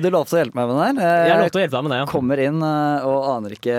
Du 0.00 0.08
lovte 0.08 0.32
å 0.32 0.40
hjelpe 0.40 0.56
meg 0.56 0.64
med 0.64 0.76
den 0.80 0.96
her. 1.04 1.26
Jeg 1.28 1.38
lovte 1.44 1.58
å 1.58 1.60
hjelpe 1.60 1.76
deg 1.76 1.84
med 1.84 1.92
det, 1.92 1.98
ja. 2.00 2.06
Kommer 2.08 2.38
inn 2.40 2.62
og 2.62 3.28
aner 3.36 3.50
ikke 3.58 3.76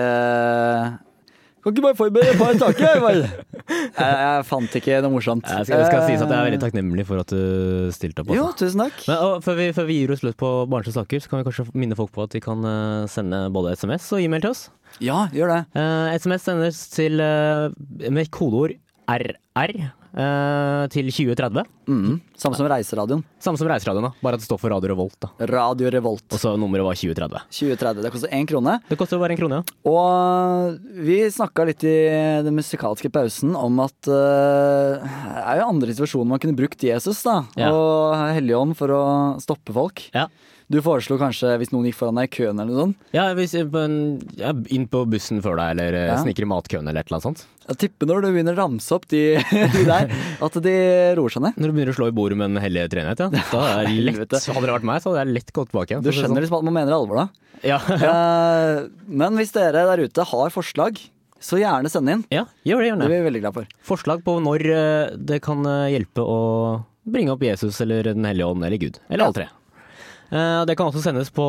Kan 1.68 1.76
ikke 1.76 1.84
bare 1.84 1.98
forberede 1.98 2.32
et 2.32 2.40
par 2.40 2.56
saker, 2.56 2.86
jeg. 2.88 3.28
Jeg, 3.68 4.12
jeg 4.16 4.44
fant 4.48 4.74
ikke 4.78 4.98
noe 5.04 5.12
morsomt. 5.12 5.44
Jeg 5.44 5.66
skal, 5.68 5.82
skal 5.84 6.04
sies 6.06 6.22
at 6.24 6.30
jeg 6.32 6.38
er 6.38 6.46
veldig 6.46 6.60
takknemlig 6.62 7.04
for 7.04 7.20
at 7.20 7.28
du 7.34 7.90
stilte 7.92 8.22
opp. 8.22 8.30
Jo, 8.32 8.46
Altså. 8.48 8.62
tusen 8.62 8.80
takk. 8.80 9.02
Men, 9.10 9.18
og, 9.26 9.42
før, 9.44 9.58
vi, 9.58 9.66
før 9.76 9.88
vi 9.90 9.96
gir 9.98 10.12
oss 10.14 10.22
løs 10.24 10.38
på 10.40 10.52
barnslige 10.72 10.96
saker, 10.96 11.20
så 11.20 11.28
kan 11.32 11.42
vi 11.42 11.46
kanskje 11.50 11.66
minne 11.76 11.98
folk 11.98 12.12
på 12.14 12.24
at 12.24 12.32
de 12.32 12.40
kan 12.40 12.64
eh, 12.64 13.04
sende 13.12 13.42
både 13.52 13.74
SMS 13.76 14.08
og 14.16 14.24
e-mail 14.24 14.46
til 14.46 14.54
oss. 14.54 14.62
Ja, 15.04 15.26
gjør 15.36 15.52
det. 15.52 15.60
Uh, 15.76 16.16
SMS 16.16 16.46
sendes 16.48 16.80
til, 16.94 17.20
uh, 17.20 17.68
med 18.08 18.30
kodeord 18.32 18.72
RR 19.08 19.34
eh, 19.68 19.90
til 20.90 21.06
2030. 21.14 21.62
Mm, 21.88 22.16
samme 22.34 22.56
som 22.58 22.66
Reiseradioen. 22.68 23.20
Samme 23.42 23.58
som 23.60 23.68
Reiseradioen, 23.70 24.08
da. 24.08 24.10
bare 24.24 24.34
at 24.38 24.42
det 24.42 24.48
står 24.48 24.58
for 24.60 24.72
Radio 24.74 24.90
Revolt. 24.90 25.14
da. 25.22 25.28
Radio 25.46 25.90
Revolt. 25.94 26.24
Og 26.34 26.40
så 26.42 26.56
nummeret 26.58 26.84
var 26.86 26.98
2030. 26.98 27.44
2030. 27.54 28.02
Det 28.02 28.10
koster 28.14 28.34
én 28.34 28.48
krone. 28.50 28.74
Det 28.88 28.98
koster 28.98 29.20
bare 29.22 29.36
en 29.36 29.40
krone, 29.40 29.60
ja. 29.60 29.78
Og 29.86 30.78
vi 31.06 31.20
snakka 31.30 31.66
litt 31.70 31.84
i 31.86 31.94
den 32.44 32.56
musikalske 32.58 33.10
pausen 33.14 33.54
om 33.58 33.78
at 33.84 34.10
uh, 34.10 34.98
det 34.98 35.44
er 35.44 35.62
jo 35.62 35.70
andre 35.70 35.94
situasjoner 35.94 36.32
man 36.34 36.42
kunne 36.42 36.58
brukt 36.58 36.82
Jesus 36.82 37.22
da, 37.26 37.44
Ja. 37.58 37.70
og 37.72 38.18
Helligånd 38.34 38.74
for 38.78 38.90
å 38.94 39.02
stoppe 39.42 39.72
folk. 39.76 40.02
Ja. 40.14 40.26
Du 40.70 40.82
foreslo 40.84 41.16
kanskje 41.16 41.54
hvis 41.62 41.70
noen 41.72 41.86
gikk 41.88 41.96
foran 41.96 42.18
deg 42.20 42.28
i 42.28 42.32
køen 42.36 42.58
eller 42.60 42.68
noe 42.68 42.82
sånt. 42.82 42.96
Ja, 43.16 43.22
hvis, 43.32 43.54
på 43.72 43.80
en- 43.80 44.20
ja, 44.36 44.50
inn 44.68 44.84
på 44.86 45.00
bussen 45.08 45.40
før 45.40 45.56
deg, 45.56 45.70
eller 45.78 45.94
eh, 45.96 46.06
Ja. 46.10 46.16
sniker 46.20 46.44
i 46.44 46.48
matkøen, 46.50 46.84
eller 46.88 47.00
et 47.00 47.08
eller 47.08 47.16
annet 47.16 47.28
sånt. 47.28 47.44
Jeg 47.68 47.78
tipper 47.84 48.06
når 48.10 48.20
du 48.22 48.28
begynner 48.34 48.52
å 48.52 48.60
ramse 48.60 48.92
opp 48.92 49.06
de, 49.08 49.22
de 49.74 49.84
der, 49.88 50.12
at 50.44 50.58
de 50.60 50.74
roer 51.16 51.32
seg 51.32 51.42
ned. 51.46 51.56
Når 51.56 51.72
du 51.72 51.72
begynner 51.78 51.94
å 51.94 51.98
slå 51.98 52.08
i 52.12 52.16
bordet 52.20 52.36
med 52.36 52.50
en 52.52 52.60
hellig 52.62 52.84
treenhet, 52.92 53.18
ja. 53.24 53.30
Da 53.52 53.62
er 53.80 53.88
lett, 53.88 54.28
hadde 54.28 54.66
det 54.68 54.74
vært 54.76 54.84
meg, 54.92 55.00
så 55.00 55.12
hadde 55.14 55.24
jeg 55.24 55.34
lett 55.40 55.52
gått 55.56 55.72
tilbake. 55.72 56.02
Du 56.04 56.10
skjønner 56.12 56.28
sånn. 56.36 56.42
liksom 56.44 56.58
at 56.60 56.68
man 56.68 56.76
mener 56.82 56.92
alvor 57.00 57.22
da. 57.24 57.28
Ja, 57.64 57.80
Eh, 57.88 58.84
men 59.08 59.40
hvis 59.40 59.52
dere 59.56 59.86
der 59.88 60.04
ute 60.04 60.24
har 60.34 60.52
forslag, 60.52 61.00
så 61.40 61.56
gjerne 61.56 61.88
send 61.88 62.10
inn. 62.12 62.24
ja, 62.34 62.44
gjør 62.66 62.82
det, 62.84 62.88
gjør 62.90 62.96
Det 62.98 63.04
det. 63.04 63.08
blir 63.08 63.20
vi 63.22 63.26
veldig 63.30 63.40
glad 63.46 63.54
for. 63.56 63.66
Forslag 63.88 64.22
på 64.26 64.36
når 64.44 64.64
eh, 64.74 65.16
det 65.16 65.40
kan 65.48 65.64
hjelpe 65.64 66.20
å 66.28 66.38
bringe 67.08 67.32
opp 67.32 67.40
Jesus 67.46 67.80
eller 67.80 68.02
Den 68.12 68.26
hellige 68.28 68.44
ånd 68.52 68.64
eller 68.66 68.76
Gud. 68.76 68.98
Eller 69.08 69.22
Ja. 69.24 69.28
alle 69.30 69.38
tre. 69.40 69.48
Eh, 70.30 70.64
Det 70.68 70.76
kan 70.76 70.88
også 70.90 71.02
sendes 71.02 71.30
på, 71.34 71.44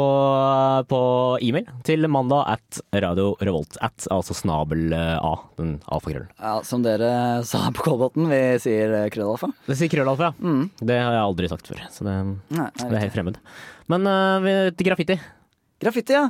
på 0.90 1.00
e-mail 1.44 1.68
til 1.88 2.08
mandag 2.12 2.46
at 2.56 2.82
Radio 3.04 3.34
Revolt. 3.44 3.76
At, 3.84 4.08
altså 4.14 4.36
snabel 4.38 4.94
eh, 4.96 5.18
A, 5.18 5.34
den 5.60 5.78
alfakrøllen. 5.92 6.30
Ja, 6.40 6.60
som 6.68 6.86
dere 6.86 7.44
sa 7.48 7.66
på 7.76 7.84
Kolbotn, 7.88 8.30
vi 8.32 8.44
sier 8.64 8.96
eh, 9.02 9.10
krøllalfa. 9.14 9.52
Det 9.68 9.80
sier 9.80 9.92
krøllalfa, 9.92 10.32
ja. 10.32 10.38
Mm. 10.40 10.70
Det 10.80 11.02
har 11.02 11.18
jeg 11.18 11.26
aldri 11.26 11.52
sagt 11.52 11.68
før, 11.72 11.84
så 11.92 12.08
det, 12.08 12.16
Nei, 12.56 12.70
det 12.80 12.94
er 12.94 13.04
helt 13.08 13.18
fremmed. 13.18 13.42
Men 13.90 14.06
til 14.78 14.86
graffiti. 14.86 15.18
Graffiti, 15.80 16.12
ja. 16.12 16.26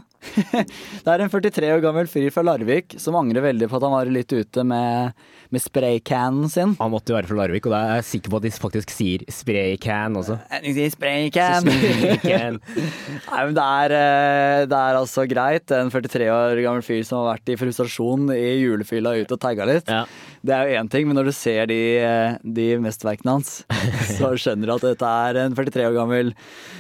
det 1.03 1.09
er 1.09 1.23
en 1.25 1.31
43 1.31 1.71
år 1.73 1.81
gammel 1.81 2.09
fyr 2.09 2.29
fra 2.33 2.43
Larvik 2.45 2.93
som 3.01 3.17
angrer 3.17 3.41
veldig 3.47 3.69
på 3.69 3.79
at 3.79 3.85
han 3.87 3.95
var 3.95 4.11
litt 4.13 4.29
ute 4.29 4.65
med, 4.67 5.15
med 5.53 5.63
spraycanen 5.63 6.49
sin. 6.51 6.75
Han 6.79 6.91
måtte 6.93 7.11
jo 7.11 7.17
være 7.17 7.29
fra 7.29 7.39
Larvik, 7.41 7.67
og 7.67 7.73
da 7.73 7.79
er 7.81 7.99
jeg 7.99 8.07
sikker 8.09 8.33
på 8.33 8.39
at 8.39 8.45
de 8.45 8.51
faktisk 8.53 8.93
sier 8.93 9.25
spraycan 9.33 10.17
også. 10.19 10.37
De 10.63 10.85
Spraycan! 10.93 11.65
Spraycan. 11.65 12.59
Nei, 13.29 13.41
men 13.49 13.55
det 13.57 13.65
er, 13.65 13.95
eh, 13.97 14.63
det 14.69 14.79
er 14.79 14.99
altså 14.99 15.25
greit. 15.29 15.73
En 15.75 15.91
43 15.93 16.29
år 16.33 16.63
gammel 16.65 16.85
fyr 16.85 17.01
som 17.07 17.23
har 17.23 17.35
vært 17.35 17.53
i 17.53 17.57
frustrasjon 17.59 18.29
i 18.35 18.47
julefylla 18.61 19.15
ute 19.19 19.37
og 19.37 19.41
tagga 19.41 19.67
litt. 19.69 19.89
Ja. 19.89 20.05
Det 20.45 20.55
er 20.55 20.69
jo 20.69 20.79
én 20.79 20.91
ting, 20.91 21.09
men 21.09 21.17
når 21.19 21.31
du 21.31 21.35
ser 21.35 21.69
de, 21.71 21.79
eh, 21.99 22.37
de 22.43 22.71
mesterverkene 22.83 23.39
hans, 23.39 23.61
så 24.17 24.33
skjønner 24.39 24.69
du 24.69 24.75
at 24.77 24.89
dette 24.91 25.13
er 25.29 25.43
en 25.45 25.57
43 25.57 25.89
år 25.89 25.97
gammel 25.97 26.33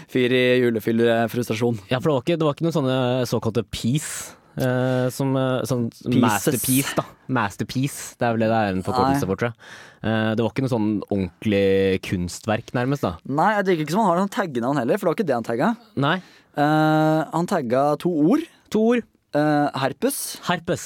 fyr 0.09 0.33
i 0.33 0.43
julefyllefrustrasjon. 0.63 1.81
Ja, 1.91 1.99
for 1.99 2.11
det 2.11 2.15
var 2.15 2.25
ikke, 2.25 2.37
det 2.39 2.47
var 2.47 2.57
ikke 2.57 2.69
noen 2.69 2.77
sånne 2.79 2.99
såkalte 3.29 3.65
peace. 3.69 4.38
Eh, 4.65 5.07
som 5.15 5.31
eh, 5.39 5.63
sånn 5.69 5.85
Pieces. 5.91 6.21
masterpiece, 6.23 6.95
da. 6.97 7.05
Masterpiece, 7.39 8.15
det 8.19 8.27
er 8.27 8.35
vel 8.35 8.43
det 8.45 8.49
det 8.51 8.59
er 8.59 8.75
en 8.75 8.83
forkortelse 8.85 9.27
for, 9.29 9.39
tror 9.39 9.51
jeg. 9.51 9.69
Uh, 9.99 10.31
det 10.35 10.43
var 10.45 10.51
ikke 10.53 10.63
noe 10.65 10.71
sånn 10.71 10.89
ordentlig 11.09 11.99
kunstverk, 12.07 12.73
nærmest, 12.77 13.03
da. 13.03 13.13
Nei, 13.27 13.49
jeg 13.57 13.67
digger 13.69 13.85
ikke 13.87 13.95
som 13.97 14.03
han 14.05 14.11
har 14.13 14.21
noen 14.21 14.33
taggenavn 14.35 14.79
heller, 14.81 14.99
for 14.99 15.07
det 15.07 15.11
var 15.11 15.17
ikke 15.19 15.27
det 15.29 15.37
han 15.37 15.47
tagga. 15.49 15.71
Nei. 16.05 16.15
Uh, 16.55 17.21
han 17.33 17.49
tagga 17.51 17.83
to 18.01 18.11
ord. 18.11 18.45
To 18.75 18.83
ord. 18.93 19.07
Herpes. 19.33 20.21
Herpes. 20.47 20.85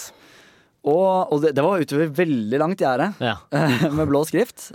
Og, 0.83 1.31
og 1.31 1.43
det, 1.45 1.53
det 1.55 1.63
var 1.63 1.79
utover 1.79 2.09
veldig 2.17 2.59
langt 2.59 2.81
gjerde, 2.83 3.13
Ja. 3.23 3.37
med 3.97 4.09
blå 4.09 4.25
skrift. 4.27 4.71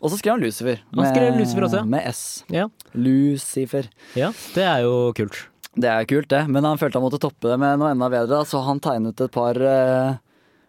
Og 0.00 0.08
så 0.08 0.16
skrev 0.20 0.36
han 0.36 0.44
Lucifer. 0.44 0.80
Han 0.96 1.08
skrev 1.12 1.38
Lucifer 1.38 1.66
også, 1.66 1.80
ja. 1.82 1.88
Med 1.88 2.06
S. 2.08 2.20
Ja. 2.52 2.66
Lucifer. 2.96 3.88
ja, 4.16 4.30
det 4.56 4.64
er 4.64 4.84
jo 4.86 5.12
kult. 5.16 5.42
Det 5.76 5.90
er 5.90 6.08
kult, 6.10 6.30
det, 6.32 6.42
men 6.50 6.66
han 6.66 6.80
følte 6.80 6.98
han 6.98 7.04
måtte 7.06 7.20
toppe 7.22 7.52
det 7.52 7.58
med 7.62 7.78
noe 7.78 7.92
enda 7.94 8.08
bedre, 8.10 8.42
så 8.48 8.62
han 8.66 8.80
tegnet 8.82 9.20
et 9.22 9.30
par 9.34 9.54
eh, 9.54 10.16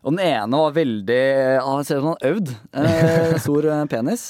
Og 0.05 0.13
den 0.13 0.21
ene 0.27 0.59
var 0.61 0.75
veldig 0.75 1.23
Han 1.65 1.87
ser 1.87 1.97
ut 1.97 2.03
som 2.03 2.11
han 2.11 2.29
øvd. 2.29 2.53
Eh, 2.77 3.33
stor 3.45 3.67
eh, 3.73 3.85
penis. 3.89 4.27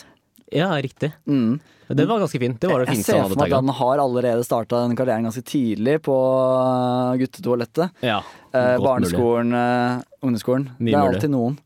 Ja, 0.51 0.71
riktig. 0.79 1.11
Mm. 1.27 1.59
Det 1.91 2.05
var 2.07 2.21
ganske 2.23 2.39
fint. 2.39 2.59
Det 2.59 2.69
var 2.71 2.85
det 2.85 2.95
Jeg 2.95 3.03
ser 3.03 3.25
for 3.25 3.35
meg 3.35 3.51
at 3.51 3.57
han 3.59 3.73
har 3.81 3.99
allerede 3.99 4.45
starta 4.47 4.79
den 4.85 4.95
karrieren 4.99 5.27
ganske 5.27 5.43
tidlig 5.43 5.97
på 6.07 6.15
eh, 6.61 7.19
guttetoalettet. 7.23 7.99
Ja, 8.07 8.21
Eh, 8.51 8.73
mulig. 8.75 8.83
barneskolen, 8.83 9.53
eh, 9.55 10.01
ungdomsskolen. 10.21 10.69
Mye 10.77 10.91
det 10.91 10.95
er 10.95 11.05
mulig. 11.05 11.15
alltid 11.15 11.31
noen. 11.31 11.57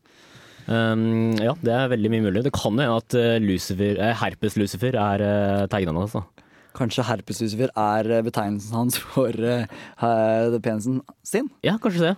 Um, 0.66 1.34
ja, 1.38 1.54
det 1.62 1.72
er 1.72 1.90
veldig 1.90 2.10
mye 2.10 2.24
mulig. 2.26 2.42
Det 2.46 2.52
kan 2.54 2.74
jo 2.74 2.82
hende 2.82 2.98
at 2.98 3.14
eh, 3.18 3.38
Lucifer, 3.42 3.98
eh, 4.02 4.14
Herpes-Lucifer 4.18 4.94
er 4.98 5.22
uh, 5.22 5.66
altså. 5.66 6.22
hans. 6.22 6.35
Kanskje 6.76 7.06
herpeslucifer 7.08 7.72
er 7.72 8.10
eh, 8.18 8.22
betegnelsen 8.26 8.76
hans 8.76 8.98
for 9.00 9.32
uh, 9.32 10.60
penisen 10.60 11.00
sin? 11.24 11.48
Ja, 11.64 11.78
kanskje 11.80 12.10
det. 12.10 12.14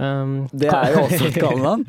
Um, 0.00 0.46
Det 0.56 0.70
er 0.72 0.94
jo 0.94 1.02
også 1.04 1.26
et 1.28 1.34
kallenavn. 1.36 1.82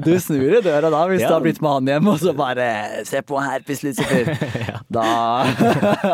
Du 0.00 0.14
snur 0.16 0.54
i 0.56 0.62
døra 0.64 0.88
da 0.88 1.02
hvis 1.10 1.20
Ja. 1.20 1.28
du 1.28 1.34
har 1.34 1.42
blitt 1.44 1.60
med 1.60 1.74
han 1.74 1.90
hjem, 1.92 2.06
og 2.08 2.16
så 2.22 2.32
bare 2.32 3.04
Se 3.04 3.20
på 3.20 3.36
herpeslucifer. 3.36 4.30
Da 4.94 5.04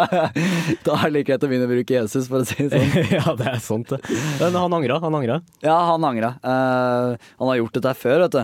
Da 0.86 0.96
er 0.96 1.04
det 1.06 1.12
like 1.14 1.28
greit 1.30 1.44
å 1.46 1.50
begynne 1.50 1.68
å 1.68 1.70
bruke 1.70 1.94
Jesus, 2.00 2.26
for 2.26 2.42
å 2.42 2.48
si 2.48 2.66
det 2.66 2.80
sånn. 2.80 3.12
ja, 3.20 3.36
det 3.38 3.46
er 3.52 3.62
sant, 3.62 3.94
det. 3.94 4.00
Men 4.40 4.58
han 4.58 4.74
angra, 4.80 4.98
han 5.06 5.18
angra. 5.20 5.38
Ja, 5.62 5.76
han 5.92 6.06
angra. 6.10 6.32
Uh, 6.42 7.14
han 7.38 7.52
har 7.52 7.60
gjort 7.60 7.78
dette 7.78 7.94
før, 8.02 8.24
vet 8.26 8.34
du. 8.34 8.42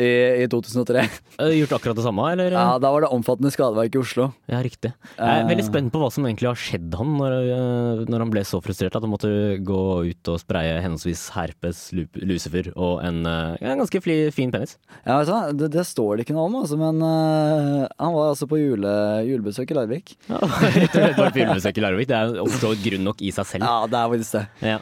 I, 0.00 0.44
I 0.44 0.46
2003. 0.50 1.02
Eh, 1.40 1.52
Gjort 1.60 1.74
akkurat 1.76 1.98
det 1.98 2.04
samme, 2.06 2.24
eller? 2.32 2.54
Ja, 2.56 2.78
Da 2.80 2.90
var 2.94 3.04
det 3.04 3.10
omfattende 3.12 3.50
skadeverk 3.52 3.94
i 3.94 4.00
Oslo. 4.00 4.30
Ja, 4.50 4.62
riktig. 4.64 4.92
Jeg 5.18 5.42
er 5.42 5.46
veldig 5.48 5.64
Eh. 5.66 5.68
spent 5.68 5.92
på 5.92 6.00
hva 6.02 6.08
som 6.12 6.24
egentlig 6.24 6.48
har 6.48 6.58
skjedd 6.58 6.94
han 6.98 7.12
når, 7.18 7.36
eh, 7.52 8.04
når 8.08 8.24
han 8.24 8.30
ble 8.32 8.42
så 8.48 8.60
frustrert 8.64 8.96
at 8.96 9.04
han 9.04 9.12
måtte 9.12 9.30
gå 9.66 9.80
ut 10.10 10.32
og 10.32 10.40
spraye 10.40 10.80
henholdsvis 10.80 11.26
herpes, 11.36 11.82
lucifer 12.16 12.72
og 12.76 13.04
en, 13.04 13.20
eh, 13.26 13.56
en 13.60 13.78
ganske 13.84 14.00
fli, 14.02 14.18
fin 14.32 14.50
penis. 14.50 14.76
Ja, 15.04 15.18
vet 15.20 15.26
du 15.28 15.32
hva? 15.34 15.42
Det, 15.52 15.70
det 15.76 15.84
står 15.86 16.16
det 16.16 16.26
ikke 16.26 16.34
noe 16.38 16.48
om, 16.48 16.56
altså, 16.62 16.78
men 16.80 17.02
uh, 17.04 17.86
han 18.00 18.12
var 18.16 18.32
altså 18.32 18.48
på 18.50 18.58
jule, 18.60 18.94
julebesøk 19.28 19.70
i 19.70 19.78
Larvik. 19.78 20.16
Ja, 20.30 20.40
Rett 20.80 20.96
og 20.96 21.14
slett 21.20 21.34
på 21.36 21.40
julebesøk 21.44 21.78
i 21.78 21.84
Larvik. 21.84 22.08
Det 22.10 22.16
er 22.16 22.34
jo 22.40 22.74
grunn 22.84 23.04
nok 23.10 23.20
i 23.22 23.30
seg 23.34 23.46
selv. 23.46 23.64
Ja, 23.68 23.86
det 23.90 23.98
er 24.00 24.12
faktisk 24.14 24.32
det. 24.38 24.46
Ja. 24.72 24.78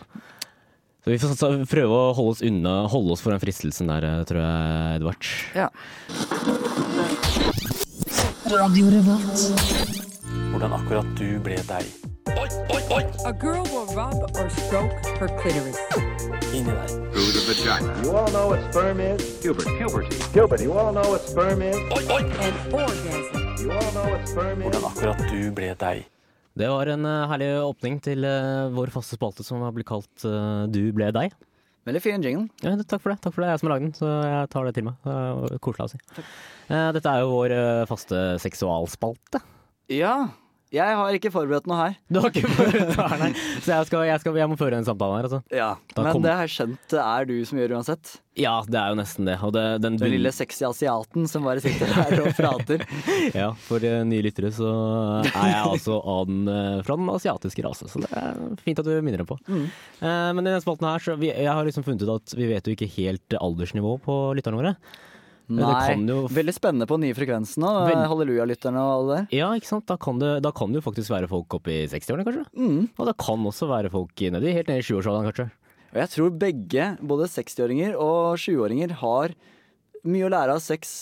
Så 1.04 1.11
vi 1.14 1.18
får 1.22 1.64
prøve 1.70 1.94
å 1.94 2.12
holde 2.16 2.34
oss 2.34 2.42
unna, 2.44 2.74
holde 2.90 3.14
oss 3.14 3.22
for 3.22 3.30
den 3.34 3.40
fristelsen 3.42 3.87
der, 3.88 4.04
eh, 4.04 4.24
tror 4.28 4.42
jeg, 4.42 4.98
Edvard. 4.98 5.30
Ja. 5.54 5.68
Hvordan 10.50 10.72
akkurat 10.74 11.08
du 11.16 11.38
ble 11.44 11.56
deg. 11.68 11.84
A 13.24 13.32
girl 13.32 13.62
will 13.72 13.87
rub 13.94 14.14
or 14.37 14.48
stroke 14.50 14.92
her 15.20 15.28
clitoris. 15.40 15.78
Inni 16.52 16.72
deg. 16.72 16.88
Through 17.12 17.32
the 17.37 17.42
vagina. 17.46 17.94
You 18.02 18.16
all 18.16 18.30
know 18.30 18.48
what 18.48 18.61
sperm 18.72 19.00
is? 19.00 19.22
Puberty. 19.40 19.70
Puberty. 19.78 20.16
Puberty. 20.32 20.64
You 20.64 20.72
all 20.72 20.92
know 20.92 21.08
what 21.11 21.28
sperm 21.28 21.62
is? 21.62 21.76
An 21.76 22.11
orgasm. 22.11 23.56
You 23.61 23.72
all 23.72 23.92
know 23.92 24.06
what 24.11 24.28
sperm 24.28 24.62
is? 24.62 24.66
Hvordan 24.68 24.84
akkurat 24.90 25.18
du 25.30 25.50
ble 25.52 25.74
deg. 25.78 26.06
Det 26.58 26.66
var 26.66 26.90
en 26.90 27.06
eh, 27.06 27.26
herlig 27.30 27.48
åpning 27.62 28.00
til 28.02 28.24
eh, 28.26 28.70
vår 28.74 28.90
faste 28.90 29.14
spalte 29.14 29.44
som 29.46 29.62
har 29.62 29.74
blitt 29.76 29.86
kalt 29.86 30.24
eh, 30.26 30.64
Du 30.74 30.80
ble 30.96 31.12
deg. 31.14 31.36
Veldig 31.86 32.00
fin 32.02 32.24
jingle. 32.24 32.48
Ja, 32.66 32.74
takk 32.82 33.04
for 33.04 33.14
det. 33.14 33.20
Takk 33.22 33.36
for 33.36 33.44
det, 33.44 33.52
jeg 33.52 33.60
som 33.60 33.68
har 33.68 33.76
lagd 33.76 33.86
den, 33.86 33.94
så 33.96 34.08
jeg 34.26 34.50
tar 34.52 34.66
det 34.66 34.72
til 34.76 34.88
meg. 34.88 35.06
Det 35.06 35.60
Koselig 35.64 35.86
å 35.86 35.92
si. 35.94 36.00
Takk. 36.18 36.34
Dette 36.98 37.14
er 37.14 37.22
jo 37.22 37.30
vår 37.32 37.54
faste 37.88 38.18
seksualspalte. 38.42 39.40
Ja. 39.94 40.12
Jeg 40.68 40.96
har 40.98 41.14
ikke 41.16 41.31
forberedt 41.33 41.64
noe 41.70 41.76
her. 41.81 41.94
Du 42.12 42.18
har 42.20 42.28
ikke 42.28 42.48
forberedt 42.52 42.90
noe 42.98 43.07
her, 43.09 43.20
nei. 43.22 43.28
Så 43.64 43.70
jeg, 43.72 43.87
skal, 43.88 44.02
jeg, 44.04 44.20
skal, 44.20 44.35
jeg 44.37 44.50
må 44.52 44.57
føre 44.61 44.76
en 44.76 44.85
samtale 44.85 45.14
her, 45.16 45.28
altså. 45.31 45.38
Ja, 45.54 45.68
Da 45.94 46.02
Men 46.04 46.12
kom- 46.12 46.24
det 46.26 46.35
har 46.37 46.44
jeg 46.44 46.52
skjønt 46.59 46.90
det 46.92 47.00
er 47.04 47.28
du 47.31 47.37
som 47.48 47.59
gjør 47.62 47.72
uansett. 47.78 48.11
Ja, 48.38 48.52
det 48.68 48.76
er 48.78 48.92
jo 48.92 48.98
nesten 49.00 49.26
det. 49.26 49.38
Og 49.42 49.54
det, 49.57 49.62
den 49.83 49.96
Den 49.98 50.12
lille 50.12 50.31
sexy 50.37 50.62
asiaten 50.68 51.24
som 51.26 51.42
bare 51.48 51.62
sitter 51.64 51.88
her 51.96 52.20
og 52.20 52.28
prater. 52.37 52.85
Ja, 53.40 53.48
for 53.64 53.83
eh, 53.83 54.04
nye 54.07 54.22
lyttere 54.28 54.52
så 54.54 54.68
er 55.24 55.48
jeg 55.54 55.64
altså 55.72 55.96
av 56.04 56.28
den, 56.28 56.44
eh, 56.52 56.83
fra 56.87 56.96
den 57.00 57.09
asiatiske 57.16 57.64
rase, 57.66 57.88
så 57.90 58.04
det 58.04 58.12
er 58.12 58.38
fint 58.62 58.78
at 58.85 58.87
du 58.87 58.92
minner 59.02 59.24
dem 59.24 59.31
på. 59.33 59.40
Mm. 59.48 59.64
Eh, 60.04 60.31
Men 60.37 60.44
i 60.44 60.50
denne 60.52 60.62
spalten 60.62 60.87
her, 60.90 61.00
så 61.02 61.16
vi, 61.18 61.33
jeg 61.33 61.48
har 61.50 61.64
liksom 61.66 61.85
funnet 61.88 62.04
ut 62.04 62.14
at 62.20 62.37
vi 62.38 62.46
vet 62.52 62.68
jo 62.68 62.76
ikke 62.76 62.92
helt 63.00 63.38
aldersnivå 63.40 63.96
på 64.04 64.20
lytterne 64.38 64.61
våre. 64.61 64.76
Nei, 65.48 65.94
jo 66.11 66.18
veldig 66.28 66.52
spennende 66.52 66.87
på 66.90 66.98
nye 67.00 67.14
frekvensen. 67.16 67.64
Vel- 67.64 68.02
Halleluja-lytterne 68.11 68.82
og 68.82 68.90
alle 68.96 69.14
der. 69.16 69.28
Ja, 69.38 69.48
ikke 69.56 69.70
sant. 69.70 69.87
Da 69.88 69.96
kan 69.96 70.18
det, 70.20 70.42
da 70.44 70.50
kan 70.52 70.68
det 70.72 70.82
jo 70.82 70.84
faktisk 70.90 71.11
være 71.14 71.28
folk 71.30 71.56
oppe 71.56 71.72
i 71.72 71.87
60-årene, 71.88 72.26
kanskje. 72.28 72.44
Mm. 72.58 72.82
Og 72.98 73.06
det 73.08 73.16
kan 73.22 73.46
også 73.48 73.68
være 73.70 73.90
folk 73.92 74.12
nedi, 74.37 74.52
helt 74.52 74.68
ned 74.68 74.82
i 74.82 74.84
20-årsalderen, 74.84 75.30
kanskje. 75.30 75.48
Og 75.88 76.00
jeg 76.02 76.12
tror 76.12 76.34
begge, 76.42 76.88
både 77.00 77.30
60-åringer 77.32 77.94
og 77.96 78.37
20-åringer, 78.37 78.92
har 79.00 79.32
mye 80.04 80.26
å 80.28 80.32
lære 80.34 80.52
av 80.58 80.61
sex 80.61 80.92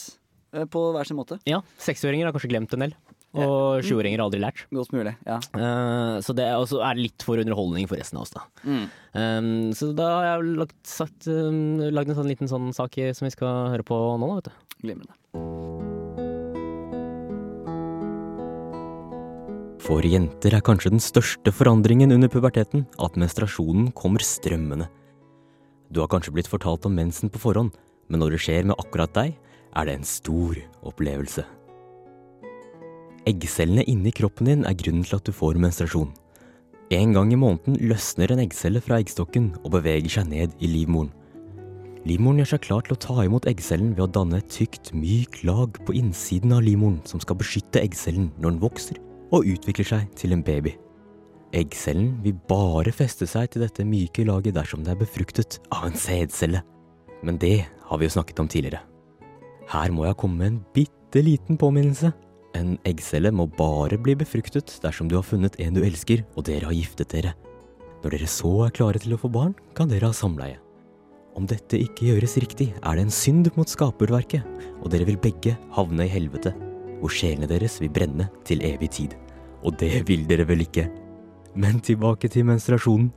eh, 0.54 0.64
på 0.70 0.84
hver 0.94 1.08
sin 1.10 1.18
måte. 1.18 1.40
Ja, 1.48 1.58
60-åringer 1.82 2.28
har 2.30 2.36
kanskje 2.36 2.52
glemt 2.54 2.72
en 2.78 2.86
del. 2.86 2.94
Og 3.36 3.84
20-åringer 3.84 4.20
har 4.20 4.26
aldri 4.26 4.40
lært. 4.42 4.64
Godt 4.72 4.94
mulig, 4.96 5.12
ja. 5.26 5.38
Uh, 5.52 6.16
så 6.24 6.34
det 6.36 6.46
er 6.48 6.56
også 6.56 6.80
er 6.86 7.00
litt 7.00 7.24
for 7.26 7.42
underholdning 7.42 7.88
for 7.90 8.00
resten 8.00 8.20
av 8.20 8.26
oss, 8.26 8.34
da. 8.34 8.46
Mm. 8.64 8.86
Um, 9.12 9.50
så 9.76 9.90
da 9.96 10.08
har 10.14 10.28
jeg 10.28 10.56
lagt, 10.62 10.78
sagt, 10.88 11.28
um, 11.28 11.78
lagd 11.92 12.12
en 12.12 12.20
sånn 12.20 12.30
liten 12.32 12.50
sånn 12.50 12.72
sak 12.76 12.96
som 13.16 13.28
vi 13.28 13.34
skal 13.34 13.74
høre 13.74 13.86
på 13.86 14.00
nå, 14.20 14.30
da, 14.32 14.40
vet 14.40 14.50
du. 14.50 14.78
Glimrende. 14.86 15.16
For 19.86 20.02
jenter 20.02 20.56
er 20.56 20.64
kanskje 20.66 20.90
den 20.90 21.02
største 21.02 21.52
forandringen 21.54 22.10
under 22.10 22.30
puberteten 22.32 22.88
at 22.98 23.18
menstruasjonen 23.20 23.92
kommer 23.94 24.24
strømmende. 24.24 24.88
Du 25.94 26.00
har 26.02 26.10
kanskje 26.10 26.32
blitt 26.34 26.50
fortalt 26.50 26.88
om 26.88 26.96
mensen 26.98 27.30
på 27.30 27.38
forhånd, 27.38 27.70
men 28.10 28.22
når 28.22 28.34
det 28.34 28.40
skjer 28.42 28.66
med 28.66 28.80
akkurat 28.82 29.14
deg, 29.14 29.36
er 29.76 29.86
det 29.86 29.94
en 29.94 30.08
stor 30.08 30.58
opplevelse. 30.82 31.44
Eggcellene 33.26 33.82
inni 33.90 34.12
kroppen 34.14 34.46
din 34.46 34.64
er 34.68 34.76
grunnen 34.78 35.02
til 35.02 35.16
at 35.18 35.26
du 35.26 35.32
får 35.34 35.58
menstruasjon. 35.58 36.12
En 36.94 37.14
gang 37.16 37.32
i 37.34 37.38
måneden 37.38 37.74
løsner 37.82 38.30
en 38.30 38.42
eggcelle 38.44 38.78
fra 38.78 39.00
eggstokken 39.02 39.48
og 39.64 39.72
beveger 39.74 40.12
seg 40.20 40.28
ned 40.30 40.52
i 40.62 40.68
livmoren. 40.70 41.10
Livmoren 42.06 42.38
gjør 42.38 42.52
seg 42.52 42.62
klar 42.68 42.84
til 42.86 42.94
å 42.94 43.00
ta 43.02 43.24
imot 43.26 43.48
eggcellen 43.50 43.96
ved 43.96 44.04
å 44.04 44.12
danne 44.14 44.38
et 44.38 44.52
tykt, 44.54 44.92
mykt 44.94 45.40
lag 45.42 45.74
på 45.88 45.96
innsiden 45.98 46.54
av 46.54 46.62
livmoren 46.62 47.00
som 47.10 47.18
skal 47.18 47.38
beskytte 47.40 47.82
eggcellen 47.82 48.28
når 48.38 48.54
den 48.54 48.60
vokser 48.62 49.00
og 49.34 49.48
utvikler 49.50 49.88
seg 49.88 50.12
til 50.14 50.36
en 50.36 50.44
baby. 50.46 50.76
Eggcellen 51.56 52.12
vil 52.22 52.36
bare 52.46 52.94
feste 52.94 53.26
seg 53.26 53.50
til 53.50 53.64
dette 53.64 53.86
myke 53.86 54.22
laget 54.28 54.54
dersom 54.54 54.84
det 54.86 54.94
er 54.94 55.00
befruktet 55.00 55.58
av 55.74 55.88
en 55.88 55.98
sædcelle. 55.98 56.62
Men 57.26 57.42
det 57.42 57.64
har 57.88 57.98
vi 57.98 58.06
jo 58.06 58.14
snakket 58.14 58.44
om 58.44 58.52
tidligere. 58.54 58.84
Her 59.72 59.90
må 59.90 60.06
jeg 60.06 60.18
komme 60.22 60.38
med 60.38 60.52
en 60.52 60.62
bitte 60.76 61.26
liten 61.26 61.58
påminnelse. 61.58 62.12
En 62.56 62.76
eggcelle 62.88 63.32
må 63.34 63.48
bare 63.58 63.98
bli 64.00 64.14
befruktet 64.16 64.78
dersom 64.84 65.10
du 65.10 65.16
har 65.18 65.26
funnet 65.26 65.58
en 65.60 65.76
du 65.76 65.82
elsker 65.84 66.22
og 66.36 66.46
dere 66.48 66.70
har 66.70 66.76
giftet 66.76 67.12
dere. 67.12 67.34
Når 68.02 68.14
dere 68.14 68.28
så 68.30 68.52
er 68.66 68.76
klare 68.76 69.02
til 69.02 69.16
å 69.16 69.20
få 69.20 69.28
barn, 69.32 69.52
kan 69.76 69.90
dere 69.90 70.08
ha 70.08 70.16
samleie. 70.16 70.60
Om 71.36 71.48
dette 71.50 71.76
ikke 71.76 72.06
gjøres 72.08 72.38
riktig, 72.40 72.70
er 72.80 72.96
det 72.96 73.02
en 73.04 73.12
synd 73.12 73.50
mot 73.58 73.68
skaperverket, 73.68 74.46
og 74.80 74.88
dere 74.92 75.08
vil 75.08 75.18
begge 75.20 75.56
havne 75.76 76.06
i 76.06 76.12
helvete, 76.12 76.54
hvor 77.02 77.12
sjelene 77.12 77.48
deres 77.50 77.76
vil 77.82 77.92
brenne 77.92 78.30
til 78.48 78.64
evig 78.64 78.88
tid. 78.96 79.16
Og 79.66 79.76
det 79.80 80.06
vil 80.08 80.24
dere 80.28 80.46
vel 80.48 80.64
ikke? 80.64 80.86
Men 81.56 81.82
tilbake 81.84 82.30
til 82.32 82.46
menstruasjonen. 82.48 83.10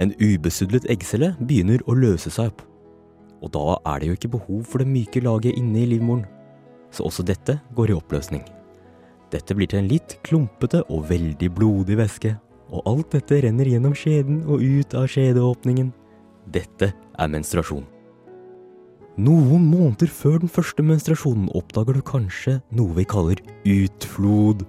En 0.00 0.14
ubesudlet 0.16 0.88
eggcelle 0.92 1.34
begynner 1.42 1.84
å 1.84 1.96
løse 1.98 2.32
seg 2.32 2.54
opp. 2.54 2.64
Og 3.42 3.52
da 3.52 3.76
er 3.90 4.00
det 4.00 4.08
jo 4.08 4.16
ikke 4.16 4.34
behov 4.38 4.64
for 4.70 4.80
det 4.80 4.88
myke 4.88 5.20
laget 5.24 5.58
inne 5.58 5.82
i 5.82 5.90
livmoren. 5.92 6.24
Så 6.92 7.04
også 7.08 7.26
dette 7.26 7.58
går 7.76 7.92
i 7.92 7.98
oppløsning. 7.98 8.44
Dette 9.32 9.56
blir 9.56 9.70
til 9.70 9.80
en 9.80 9.88
litt 9.88 10.18
klumpete 10.26 10.82
og 10.92 11.06
veldig 11.08 11.48
blodig 11.56 11.96
væske, 12.02 12.34
og 12.72 12.84
alt 12.88 13.14
dette 13.16 13.40
renner 13.44 13.68
gjennom 13.68 13.94
skjeden 13.96 14.42
og 14.44 14.60
ut 14.60 14.94
av 14.96 15.08
skjedeåpningen. 15.12 15.88
Dette 16.52 16.92
er 16.92 17.32
menstruasjon. 17.32 17.86
Noen 19.20 19.66
måneder 19.68 20.08
før 20.08 20.38
den 20.40 20.52
første 20.52 20.84
menstruasjonen 20.84 21.50
oppdager 21.56 21.98
du 21.98 22.04
kanskje 22.04 22.58
noe 22.72 22.96
vi 22.96 23.04
kaller 23.08 23.40
utflod. 23.68 24.64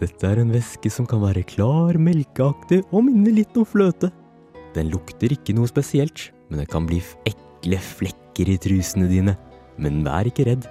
Dette 0.00 0.28
er 0.28 0.40
en 0.40 0.52
væske 0.52 0.92
som 0.92 1.08
kan 1.08 1.22
være 1.24 1.44
klar, 1.48 1.96
melkeaktig 2.00 2.82
og 2.90 3.06
minne 3.08 3.32
litt 3.36 3.56
om 3.56 3.68
fløte. 3.68 4.12
Den 4.76 4.92
lukter 4.92 5.32
ikke 5.32 5.56
noe 5.56 5.68
spesielt, 5.68 6.28
men 6.48 6.62
det 6.62 6.68
kan 6.72 6.86
bli 6.88 7.00
ekle 7.28 7.80
flekker 7.84 8.52
i 8.52 8.58
trusene 8.60 9.08
dine. 9.10 9.36
Men 9.80 10.04
vær 10.04 10.28
ikke 10.28 10.46
redd. 10.48 10.68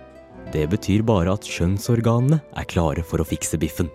Det 0.53 0.65
betyr 0.71 1.03
bare 1.05 1.35
at 1.37 1.45
kjønnsorganene 1.45 2.39
er 2.57 2.69
klare 2.69 3.03
for 3.05 3.21
å 3.21 3.27
fikse 3.27 3.59
biffen. 3.61 3.89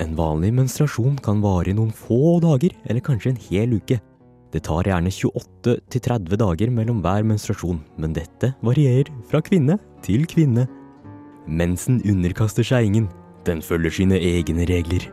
En 0.00 0.14
vanlig 0.16 0.52
menstruasjon 0.56 1.18
kan 1.24 1.42
vare 1.44 1.72
i 1.72 1.76
noen 1.76 1.92
få 1.92 2.38
dager, 2.44 2.72
eller 2.84 3.04
kanskje 3.04 3.34
en 3.34 3.42
hel 3.48 3.76
uke. 3.76 3.98
Det 4.52 4.62
tar 4.64 4.88
gjerne 4.88 5.12
28 5.12 5.76
til 5.92 6.04
30 6.04 6.40
dager 6.40 6.72
mellom 6.72 7.02
hver 7.04 7.26
menstruasjon, 7.28 7.82
men 8.00 8.16
dette 8.16 8.54
varierer 8.64 9.10
fra 9.28 9.42
kvinne 9.44 9.78
til 10.06 10.24
kvinne. 10.30 10.66
Mensen 11.46 12.00
underkaster 12.08 12.64
seg 12.64 12.88
ingen, 12.88 13.10
den 13.44 13.60
følger 13.62 13.92
sine 13.92 14.20
egne 14.20 14.66
regler. 14.68 15.04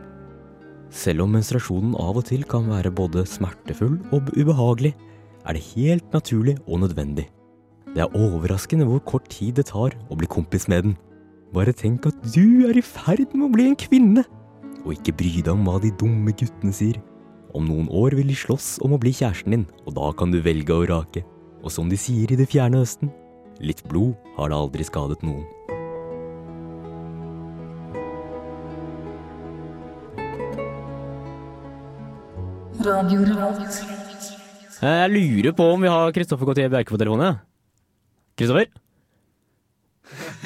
Selv 0.94 1.24
om 1.24 1.34
menstruasjonen 1.34 1.96
av 2.00 2.20
og 2.20 2.28
til 2.30 2.44
kan 2.48 2.68
være 2.70 2.92
både 2.94 3.26
smertefull 3.28 3.98
og 4.14 4.30
ubehagelig, 4.36 4.94
er 5.44 5.56
det 5.56 5.68
helt 5.74 6.12
naturlig 6.14 6.56
og 6.64 6.84
nødvendig. 6.84 7.26
Det 7.94 8.02
er 8.02 8.14
overraskende 8.18 8.86
hvor 8.88 8.98
kort 9.06 9.28
tid 9.30 9.54
det 9.60 9.68
tar 9.70 9.94
å 10.10 10.16
bli 10.18 10.26
kompis 10.26 10.66
med 10.70 10.82
den. 10.88 10.94
Bare 11.54 11.70
tenk 11.76 12.08
at 12.10 12.16
du 12.34 12.66
er 12.66 12.74
i 12.74 12.82
ferd 12.82 13.30
med 13.36 13.46
å 13.46 13.52
bli 13.54 13.68
en 13.70 13.76
kvinne, 13.78 14.24
og 14.82 14.96
ikke 14.96 15.14
bry 15.20 15.30
deg 15.38 15.52
om 15.52 15.62
hva 15.68 15.76
de 15.82 15.92
dumme 16.00 16.34
guttene 16.34 16.74
sier. 16.74 16.98
Om 17.54 17.68
noen 17.70 17.86
år 17.94 18.16
vil 18.18 18.32
de 18.32 18.34
slåss 18.34 18.80
om 18.82 18.96
å 18.96 18.98
bli 18.98 19.12
kjæresten 19.14 19.54
din, 19.54 19.66
og 19.86 19.94
da 19.94 20.10
kan 20.18 20.34
du 20.34 20.40
velge 20.42 20.74
å 20.74 20.88
rake. 20.90 21.22
Og 21.62 21.70
som 21.70 21.86
de 21.88 21.96
sier 21.96 22.34
i 22.34 22.40
det 22.40 22.48
fjerne 22.50 22.82
østen, 22.82 23.12
litt 23.62 23.84
blod 23.86 24.18
har 24.34 24.50
da 24.50 24.58
aldri 24.58 24.82
skadet 24.84 25.22
noen. 25.22 25.46
Eh, 34.82 35.06
Jeg 35.06 35.10
lurer 35.14 35.52
på 35.56 35.72
om 35.72 35.80
vi 35.80 35.88
har 35.88 36.12
Kristoffer 36.12 36.50
Gautier 36.50 36.68
Bjerke 36.68 36.90
på 36.90 36.98
telefonen. 36.98 37.38
ja. 37.38 37.53
Kristoffer? 38.38 38.72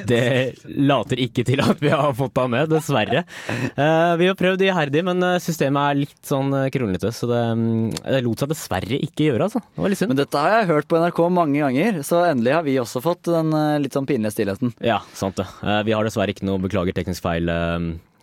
Det 0.09 0.55
later 0.64 1.20
ikke 1.20 1.42
til 1.46 1.61
at 1.62 1.81
vi 1.83 1.90
har 1.90 2.14
fått 2.16 2.35
deg 2.37 2.51
med, 2.53 2.70
dessverre. 2.70 3.24
Eh, 3.48 4.12
vi 4.20 4.29
har 4.31 4.37
prøvd 4.38 4.62
iherdig, 4.64 5.03
men 5.07 5.22
eh, 5.24 5.40
systemet 5.42 5.83
er 5.83 6.01
litt 6.05 6.31
sånn 6.31 6.55
eh, 6.55 6.68
kronglete, 6.74 7.11
så 7.14 7.29
det, 7.31 7.42
mm, 7.59 7.98
det 8.07 8.22
lot 8.24 8.44
seg 8.44 8.53
dessverre 8.53 9.01
ikke 9.09 9.29
gjøre, 9.29 9.48
altså. 9.48 9.62
Det. 9.74 10.09
Men 10.09 10.20
dette 10.20 10.44
har 10.44 10.61
jeg 10.61 10.70
hørt 10.70 10.90
på 10.90 11.03
NRK 11.03 11.20
mange 11.35 11.62
ganger, 11.64 12.01
så 12.07 12.22
endelig 12.29 12.57
har 12.57 12.66
vi 12.66 12.79
også 12.81 13.03
fått 13.05 13.31
den 13.33 13.53
litt 13.83 13.96
sånn 13.98 14.09
pinlige 14.09 14.37
stillheten. 14.37 14.74
Ja, 14.85 15.01
sant 15.18 15.40
det. 15.40 15.48
Vi 15.88 15.96
har 15.96 16.07
dessverre 16.07 16.35
ikke 16.35 16.48
noe 16.48 16.62
beklager 16.62 16.96
teknisk 16.96 17.27
feil 17.27 17.51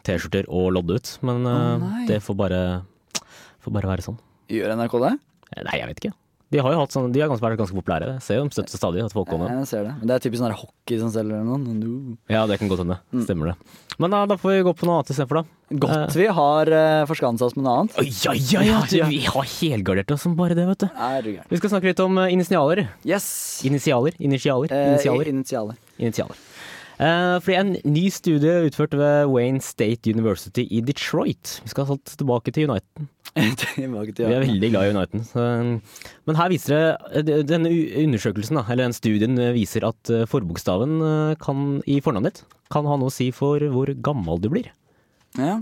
T-skjorter 0.05 0.47
å 0.47 0.67
lodde 0.73 0.99
ut, 0.99 1.15
men 1.25 1.47
oh, 1.49 1.87
det 2.09 2.21
får 2.23 2.37
bare, 2.39 2.61
får 3.65 3.79
bare 3.79 3.95
være 3.95 4.05
sånn. 4.05 4.21
Gjør 4.53 4.77
NRK 4.77 5.01
det? 5.07 5.17
Nei, 5.65 5.81
jeg 5.81 5.91
vet 5.91 6.03
ikke. 6.05 6.19
De 6.55 6.61
har 6.63 6.71
jo 6.71 6.79
hatt 6.79 6.93
sånn, 6.95 7.09
de 7.11 7.19
har 7.19 7.27
ganske 7.27 7.43
vært 7.43 7.59
ganske 7.59 7.75
populære. 7.75 8.13
Jeg 8.13 8.23
ser 8.23 8.37
jo 8.39 8.45
de 8.47 8.55
støtter 8.55 8.79
stadig 8.79 9.01
at 9.03 9.11
folk 9.11 9.27
kommer. 9.27 9.51
Jeg 9.51 9.67
ser 9.67 9.81
det. 9.83 9.91
Men 9.99 10.07
det 10.07 10.15
er 10.15 10.21
typisk 10.23 10.39
sånn 10.39 10.47
her 10.47 10.55
hockey 10.61 10.99
som 11.01 11.09
selger 11.11 11.41
noen. 11.43 11.65
No. 11.81 12.15
Ja, 12.31 12.45
det 12.47 12.61
kan 12.61 12.71
godt 12.71 12.85
hende. 12.85 12.95
Stemmer 13.25 13.51
det. 13.51 13.55
Men 13.99 14.15
da, 14.15 14.21
da 14.31 14.37
får 14.39 14.53
vi 14.53 14.61
gå 14.63 14.73
på 14.79 14.87
noe 14.87 15.01
annet 15.01 15.11
istedenfor, 15.11 15.41
da. 15.41 15.79
Godt 15.83 16.15
vi 16.15 16.29
har 16.37 16.71
uh, 16.71 17.03
forskansa 17.09 17.49
oss 17.49 17.57
med 17.59 17.67
noe 17.67 17.75
annet. 17.81 17.99
Ja, 18.23 18.37
ja, 18.37 18.63
ja! 18.63 18.79
Du, 18.87 18.95
vi 19.11 19.19
har 19.27 19.51
helgardert 19.57 20.15
oss 20.15 20.23
som 20.23 20.39
bare 20.39 20.55
det, 20.55 20.63
vet 20.71 20.85
du. 20.85 20.87
Er 21.09 21.27
du. 21.27 21.31
Vi 21.51 21.59
skal 21.59 21.75
snakke 21.75 21.91
litt 21.91 22.03
om 22.05 22.23
eh, 22.23 22.31
initialer. 22.37 22.85
Yes. 23.03 23.27
Initialer. 23.67 24.15
Initialer. 24.23 24.71
Eh, 24.71 24.93
Initialer. 24.95 25.75
initialer. 25.99 26.39
Eh, 26.95 27.35
fordi 27.43 27.57
en 27.59 27.73
ny 27.91 28.05
studie 28.13 28.69
utført 28.69 28.95
ved 28.95 29.27
Wayne 29.27 29.59
State 29.63 30.07
University 30.07 30.63
i 30.71 30.79
Detroit 30.85 31.57
Vi 31.65 31.71
skal 31.73 31.83
altså 31.83 32.15
tilbake 32.15 32.53
til 32.55 32.69
Uniten. 32.69 33.09
Tilbake 33.35 34.15
til 34.15 34.29
Vi 34.29 34.37
er 34.37 34.45
veldig 34.45 34.69
glad 34.71 34.87
i 34.87 34.93
Uniten. 34.95 35.25
Men 36.25 36.39
her 36.39 36.51
viser 36.53 36.77
det 37.11 37.35
eh, 37.35 37.43
Denne 37.43 37.73
undersøkelsen, 38.05 38.61
eller 38.63 38.85
den 38.85 38.95
studien, 38.95 39.35
viser 39.57 39.89
at 39.89 40.13
eh, 40.13 40.23
forbokstaven 40.31 40.97
kan, 41.41 41.65
i 41.83 41.99
fornavnet 42.03 42.39
ditt 42.39 42.59
kan 42.71 42.87
ha 42.89 42.95
noe 42.97 43.11
å 43.11 43.13
si 43.13 43.27
for 43.35 43.61
hvor 43.69 43.91
gammel 44.01 44.39
du 44.41 44.47
blir. 44.49 44.71
Ja. 45.37 45.59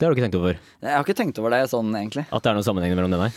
Det 0.00 0.06
har 0.06 0.14
du 0.14 0.16
ikke 0.16 0.24
tenkt 0.30 0.38
over? 0.40 0.56
Jeg 0.80 0.96
har 0.96 1.04
ikke 1.04 1.18
tenkt 1.18 1.38
over 1.38 1.52
det 1.52 1.66
sånn, 1.70 1.92
egentlig. 1.94 2.24
At 2.32 2.42
det 2.42 2.50
er 2.50 2.56
noen 2.56 2.66
sammenheng 2.66 2.96
mellom 2.96 3.12
det, 3.12 3.20
nei? 3.20 3.30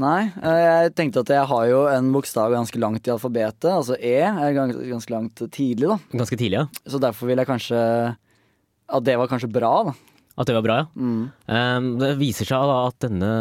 Nei, 0.00 0.30
eh, 0.40 0.60
jeg 0.64 0.94
tenkte 0.96 1.20
at 1.20 1.28
jeg 1.34 1.48
har 1.50 1.64
jo 1.68 1.82
en 1.92 2.06
bokstav 2.14 2.52
ganske 2.54 2.78
langt 2.80 3.04
i 3.04 3.12
alfabetet. 3.12 3.68
Altså 3.68 3.98
E 4.00 4.14
er 4.24 4.54
ganske 4.56 5.12
langt 5.12 5.42
tidlig, 5.52 5.90
da. 5.90 5.98
Ganske 6.16 6.38
tidlig, 6.40 6.62
ja. 6.62 6.66
Så 6.88 7.00
derfor 7.02 7.28
vil 7.28 7.36
jeg 7.42 7.48
kanskje 7.50 7.82
At 8.92 9.04
det 9.04 9.18
var 9.20 9.28
kanskje 9.28 9.52
bra, 9.52 9.74
da. 9.90 9.92
At 10.40 10.48
det 10.48 10.54
var 10.56 10.64
bra, 10.64 10.76
ja. 10.80 10.86
Mm. 10.96 11.28
Um, 11.44 11.86
det 12.00 12.14
viser 12.16 12.48
seg 12.48 12.64
da 12.70 12.76
at 12.88 12.96
denne, 13.04 13.32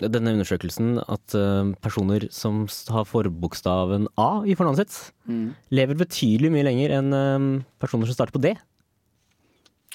denne 0.00 0.32
undersøkelsen 0.32 0.94
at 1.04 1.34
um, 1.36 1.74
personer 1.84 2.24
som 2.32 2.62
har 2.88 3.04
forbokstaven 3.04 4.08
A 4.16 4.30
i 4.48 4.56
fornavnet 4.56 4.86
sitt, 4.88 5.12
Mm. 5.28 5.52
lever 5.70 5.94
betydelig 6.00 6.48
mye 6.50 6.64
lenger 6.66 6.90
enn 6.96 7.12
um, 7.14 7.44
personer 7.78 8.08
som 8.08 8.16
starter 8.16 8.34
på 8.34 8.40
D. 8.42 8.54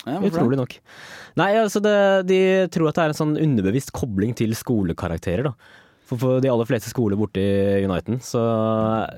Ja, 0.06 0.22
Utrolig 0.24 0.56
nok. 0.62 0.78
Nei, 1.42 1.50
altså 1.60 1.82
det, 1.84 1.96
de 2.30 2.38
tror 2.72 2.88
at 2.92 2.96
det 2.96 3.04
er 3.08 3.12
en 3.16 3.18
sånn 3.18 3.36
underbevisst 3.42 3.92
kobling 3.98 4.32
til 4.38 4.54
skolekarakterer, 4.56 5.50
da. 5.50 5.56
For 6.08 6.20
på 6.22 6.30
de 6.44 6.48
aller 6.52 6.68
fleste 6.70 6.90
skoler 6.94 7.20
borte 7.20 7.42
i 7.44 7.84
Uniten 7.84 8.22
så 8.24 8.40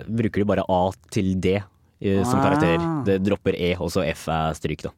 bruker 0.10 0.42
de 0.42 0.48
bare 0.50 0.66
A 0.66 0.82
til 1.14 1.36
D 1.42 1.58
i, 2.02 2.16
som 2.26 2.40
Ah. 2.40 3.04
Det 3.06 3.20
dropper 3.26 3.54
E, 3.60 3.74
og 3.78 3.92
så 3.94 4.02
F 4.10 4.28
er 4.32 4.56
stryk, 4.58 4.88
da. 4.88 4.92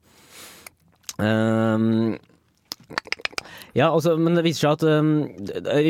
Um, 1.21 2.17
ja, 3.75 3.87
altså, 3.87 4.17
men 4.19 4.35
det 4.35 4.43
viser 4.45 4.67
seg 4.67 4.73
at 4.77 4.83
um, 4.99 5.11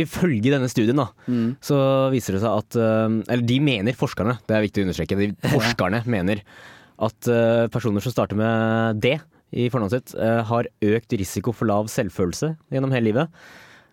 ifølge 0.01 0.51
denne 0.53 0.69
studien, 0.71 0.97
da, 0.99 1.07
Mm. 1.27 1.55
så 1.61 1.77
viser 2.13 2.37
det 2.37 2.41
seg 2.43 2.51
at 2.61 2.77
um, 2.77 3.21
Eller 3.27 3.45
de 3.45 3.59
mener, 3.59 3.93
forskerne, 3.97 4.37
det 4.47 4.55
er 4.55 4.65
viktig 4.67 4.83
å 4.83 4.87
understreke, 4.87 5.17
de 5.17 5.31
forskerne 5.55 6.03
mener 6.05 6.43
at 7.01 7.27
uh, 7.31 7.65
personer 7.73 8.03
som 8.05 8.13
starter 8.13 8.37
med 8.37 9.01
D 9.01 9.15
i 9.51 9.67
fornavnet 9.73 9.97
sitt, 9.97 10.15
uh, 10.19 10.43
har 10.47 10.69
økt 10.81 11.17
risiko 11.19 11.51
for 11.53 11.65
lav 11.67 11.89
selvfølelse 11.91 12.53
gjennom 12.71 12.93
hele 12.93 13.09
livet. 13.11 13.41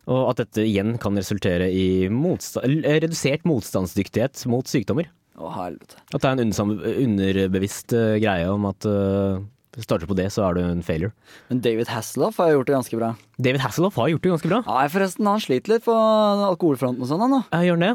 Og 0.08 0.30
at 0.30 0.40
dette 0.40 0.64
igjen 0.64 0.96
kan 1.02 1.18
resultere 1.18 1.68
i 1.68 2.08
motsta 2.12 2.62
redusert 2.64 3.44
motstandsdyktighet 3.48 4.46
mot 4.48 4.68
sykdommer. 4.68 5.10
Å, 5.38 5.52
helvete. 5.54 6.00
At 6.10 6.24
det 6.24 6.30
er 6.30 6.40
en 6.42 6.72
underbevisst 7.04 7.94
eh, 7.94 8.16
greie 8.18 8.48
om 8.50 8.64
at 8.66 8.88
uh, 8.88 9.38
starter 9.78 10.08
på 10.10 10.16
det, 10.18 10.26
så 10.34 10.48
er 10.48 10.56
du 10.56 10.62
en 10.64 10.82
failure. 10.82 11.12
Men 11.52 11.60
David 11.62 11.92
Hasselhoff 11.92 12.40
har 12.42 12.50
gjort 12.56 12.70
det 12.70 12.74
ganske 12.74 12.98
bra. 12.98 13.12
David 13.38 13.62
Hasselhoff 13.62 14.00
har 14.00 14.10
gjort 14.10 14.24
det 14.24 14.32
ganske 14.32 14.50
bra. 14.50 14.62
Nei, 14.66 14.88
forresten, 14.90 15.28
han 15.30 15.44
sliter 15.44 15.76
litt 15.76 15.86
på 15.86 15.94
alkoholfronten 15.94 17.04
og 17.04 17.10
sånn, 17.12 17.22
han 17.22 17.36
da. 17.36 17.42
Jeg 17.60 17.70
gjør 17.70 17.84
det, 17.84 17.92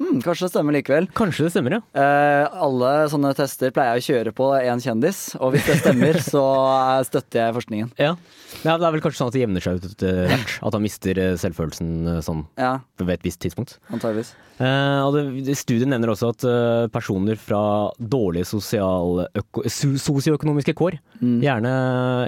Hmm, 0.00 0.22
kanskje 0.24 0.46
det 0.46 0.52
stemmer 0.54 0.72
likevel. 0.74 1.04
Kanskje 1.14 1.44
det 1.44 1.50
stemmer, 1.52 1.72
ja. 1.76 1.80
Eh, 2.00 2.44
alle 2.64 2.90
sånne 3.12 3.34
tester 3.36 3.68
pleier 3.76 3.92
jeg 3.98 4.02
å 4.02 4.06
kjøre 4.08 4.30
på 4.38 4.46
én 4.56 4.80
kjendis, 4.82 5.18
og 5.38 5.48
hvis 5.52 5.66
det 5.68 5.76
stemmer, 5.82 6.14
så 6.32 6.42
eh, 6.72 7.02
støtter 7.06 7.38
jeg 7.44 7.54
forskningen. 7.58 7.88
Ja. 8.00 8.12
ja. 8.64 8.72
Det 8.80 8.86
er 8.88 8.94
vel 8.96 9.04
kanskje 9.04 9.20
sånn 9.20 9.28
at 9.30 9.36
det 9.36 9.42
jevner 9.44 9.62
seg 9.66 9.72
ut 9.78 9.86
etter 9.90 10.14
hvert. 10.32 10.50
At 10.64 10.72
han 10.78 10.84
mister 10.86 11.12
eh, 11.20 11.36
selvfølelsen 11.44 11.90
eh, 12.16 12.22
sånn 12.24 12.40
Ja, 12.58 12.72
ved 13.02 13.14
et 13.18 13.26
visst 13.28 13.40
tidspunkt. 13.44 13.70
antageligvis. 13.92 14.30
Eh, 14.62 15.52
studien 15.60 15.90
nevner 15.92 16.08
også 16.14 16.26
at 16.32 16.40
personer 16.94 17.36
fra 17.40 17.62
dårlige 18.00 18.46
sosioøkonomiske 18.48 20.74
kår 20.78 20.94
Mm. 21.22 21.38
gjerne, 21.44 21.72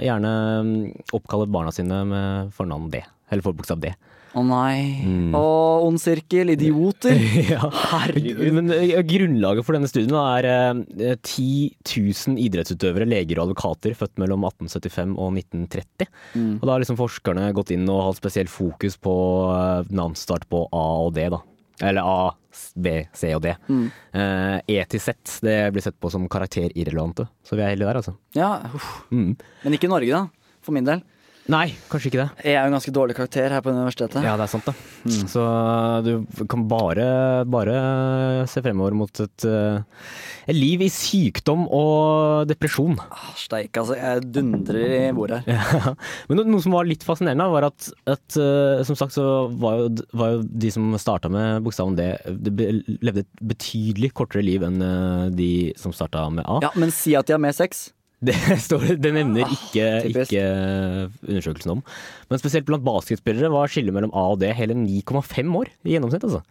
gjerne 0.05 0.29
mm, 0.63 0.91
oppkaller 1.17 1.49
barna 1.51 1.71
sine 1.75 1.97
med 2.07 2.51
fornavn 2.55 2.87
D. 2.93 2.95
Eller 3.31 3.43
forbokstav 3.43 3.79
D. 3.83 3.85
Å 4.35 4.41
nei. 4.43 4.99
Mm. 5.07 5.35
Å, 5.37 5.43
ond 5.85 5.99
sirkel, 6.01 6.51
idioter. 6.51 7.15
ja. 7.53 7.69
Herregud. 7.93 8.41
Men 8.57 8.73
eh, 8.75 8.99
grunnlaget 9.07 9.67
for 9.67 9.77
denne 9.77 9.87
studien 9.87 10.15
er 10.19 10.47
eh, 10.49 11.15
10 11.15 11.77
000 11.87 12.41
idrettsutøvere, 12.43 13.07
leger 13.07 13.39
og 13.39 13.49
advokater 13.49 13.95
født 13.95 14.19
mellom 14.19 14.43
1875 14.49 15.15
og 15.15 15.39
1930. 15.39 16.11
Mm. 16.35 16.53
Og 16.59 16.67
da 16.67 16.73
har 16.73 16.83
liksom 16.83 16.99
forskerne 16.99 17.47
gått 17.55 17.71
inn 17.75 17.87
og 17.87 18.09
hatt 18.09 18.19
spesielt 18.19 18.51
fokus 18.51 18.99
på 18.99 19.15
eh, 19.55 19.93
navnstart 19.95 20.49
på 20.51 20.65
A 20.67 20.85
og 21.05 21.15
D, 21.15 21.29
da. 21.31 21.39
Eller 21.83 22.07
A, 22.07 22.31
B, 22.75 22.99
C 23.15 23.31
og 23.35 23.43
D. 23.43 23.55
Mm. 23.71 23.87
Eh, 24.19 24.57
e 24.75 24.83
til 24.91 25.03
Z 25.03 25.39
det 25.43 25.57
blir 25.75 25.83
sett 25.83 25.99
på 25.99 26.11
som 26.11 26.27
karakterirrelevante, 26.31 27.27
så 27.43 27.55
vi 27.55 27.63
er 27.63 27.71
heldige 27.71 27.87
der, 27.87 28.03
altså. 28.03 28.15
Ja. 28.35 28.51
Mm. 29.11 29.35
Men 29.63 29.79
ikke 29.79 29.87
i 29.87 29.95
Norge, 29.95 30.23
da. 30.23 30.55
For 30.65 30.75
min 30.75 30.87
del. 30.87 31.03
Nei, 31.51 31.75
kanskje 31.91 32.09
ikke 32.09 32.21
det. 32.23 32.45
Jeg 32.47 32.57
er 32.57 32.63
jo 32.65 32.71
en 32.71 32.75
ganske 32.75 32.91
dårlig 32.95 33.15
karakter 33.17 33.53
her 33.53 33.61
på 33.61 33.69
universitetet. 33.69 34.23
Ja, 34.25 34.33
det 34.39 34.47
er 34.47 34.49
sant, 34.49 34.65
det. 34.65 34.73
Mm. 35.05 35.27
Så 35.29 35.43
du 36.01 36.45
kan 36.49 36.63
bare, 36.65 37.05
bare 37.45 37.75
se 38.49 38.63
fremover 38.65 38.95
mot 38.97 39.21
et, 39.21 39.45
eh, 39.45 39.83
et 40.49 40.57
liv 40.57 40.81
i 40.81 40.89
sykdom 40.89 41.67
og 41.69 42.49
depresjon. 42.49 42.97
Ah, 43.05 43.29
Steik, 43.37 43.77
altså. 43.77 43.93
Jeg 43.99 44.25
dundrer 44.33 44.95
i 44.97 45.13
bordet 45.13 45.43
her. 45.45 45.53
Ja. 45.53 45.93
Men 46.31 46.41
noe 46.49 46.63
som 46.65 46.73
var 46.73 46.89
litt 46.89 47.05
fascinerende, 47.05 47.45
var 47.53 47.69
at, 47.69 47.91
at 48.09 48.39
eh, 48.41 48.81
som 48.87 48.97
sagt 48.97 49.13
så 49.13 49.45
var 49.61 49.83
jo, 49.83 49.91
var 50.17 50.33
jo 50.33 50.43
de 50.49 50.73
som 50.73 50.89
starta 51.01 51.29
med 51.29 51.61
bokstaven 51.65 51.99
D, 51.99 52.09
de 52.25 52.69
levde 53.05 53.21
et 53.21 53.45
betydelig 53.53 54.15
kortere 54.17 54.41
liv 54.45 54.65
enn 54.65 54.81
eh, 54.81 55.27
de 55.37 55.51
som 55.77 55.93
starta 55.93 56.25
med 56.33 56.47
A. 56.49 56.57
Ja, 56.65 56.73
men 56.73 56.93
si 56.95 57.13
at 57.13 57.29
de 57.29 57.37
har 57.37 57.43
mer 57.43 57.53
sex. 57.53 57.91
Det, 58.23 58.35
står, 58.63 58.95
det 59.01 59.11
nevner 59.13 59.51
ikke, 59.51 59.89
typisk. 60.05 60.31
ikke 60.31 60.45
undersøkelsen 61.27 61.73
om. 61.75 61.83
Men 62.31 62.41
spesielt 62.41 62.65
blant 62.69 62.85
basketspillere 62.85 63.51
var 63.53 63.69
skillet 63.69 63.93
mellom 63.93 64.13
A 64.15 64.29
og 64.33 64.39
D 64.41 64.49
hele 64.55 64.77
9,5 64.79 65.51
år 65.59 65.69
i 65.83 65.95
gjennomsnitt. 65.97 66.23
Altså. 66.25 66.41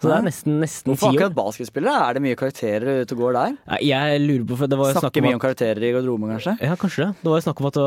Så 0.00 0.08
det 0.08 0.14
er 0.16 0.22
nesten, 0.24 0.54
nesten 0.62 0.88
Hvorfor 0.88 1.12
akkurat 1.12 1.34
basketspillere? 1.36 2.04
Er 2.08 2.16
det 2.16 2.22
mye 2.24 2.36
karakterer 2.40 3.02
ute 3.02 3.16
og 3.16 3.20
går 3.20 3.34
der? 3.36 3.56
Jeg 3.84 4.22
lurer 4.22 4.46
på, 4.48 4.56
det 4.64 4.78
var 4.80 4.94
Snakker 4.94 4.96
snakk 4.96 5.04
Snakker 5.04 5.20
om 5.20 5.26
mye 5.26 5.34
at 5.34 5.36
om 5.36 5.42
karakterer 5.42 5.84
i 5.84 5.90
garderoben, 5.92 6.30
kanskje? 6.32 6.54
Ja, 6.64 6.76
kanskje 6.80 7.02
det. 7.02 7.08
Det 7.20 7.32
var 7.34 7.42
snakk 7.44 7.60
om 7.60 7.68
at 7.68 7.78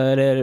eller, 0.00 0.40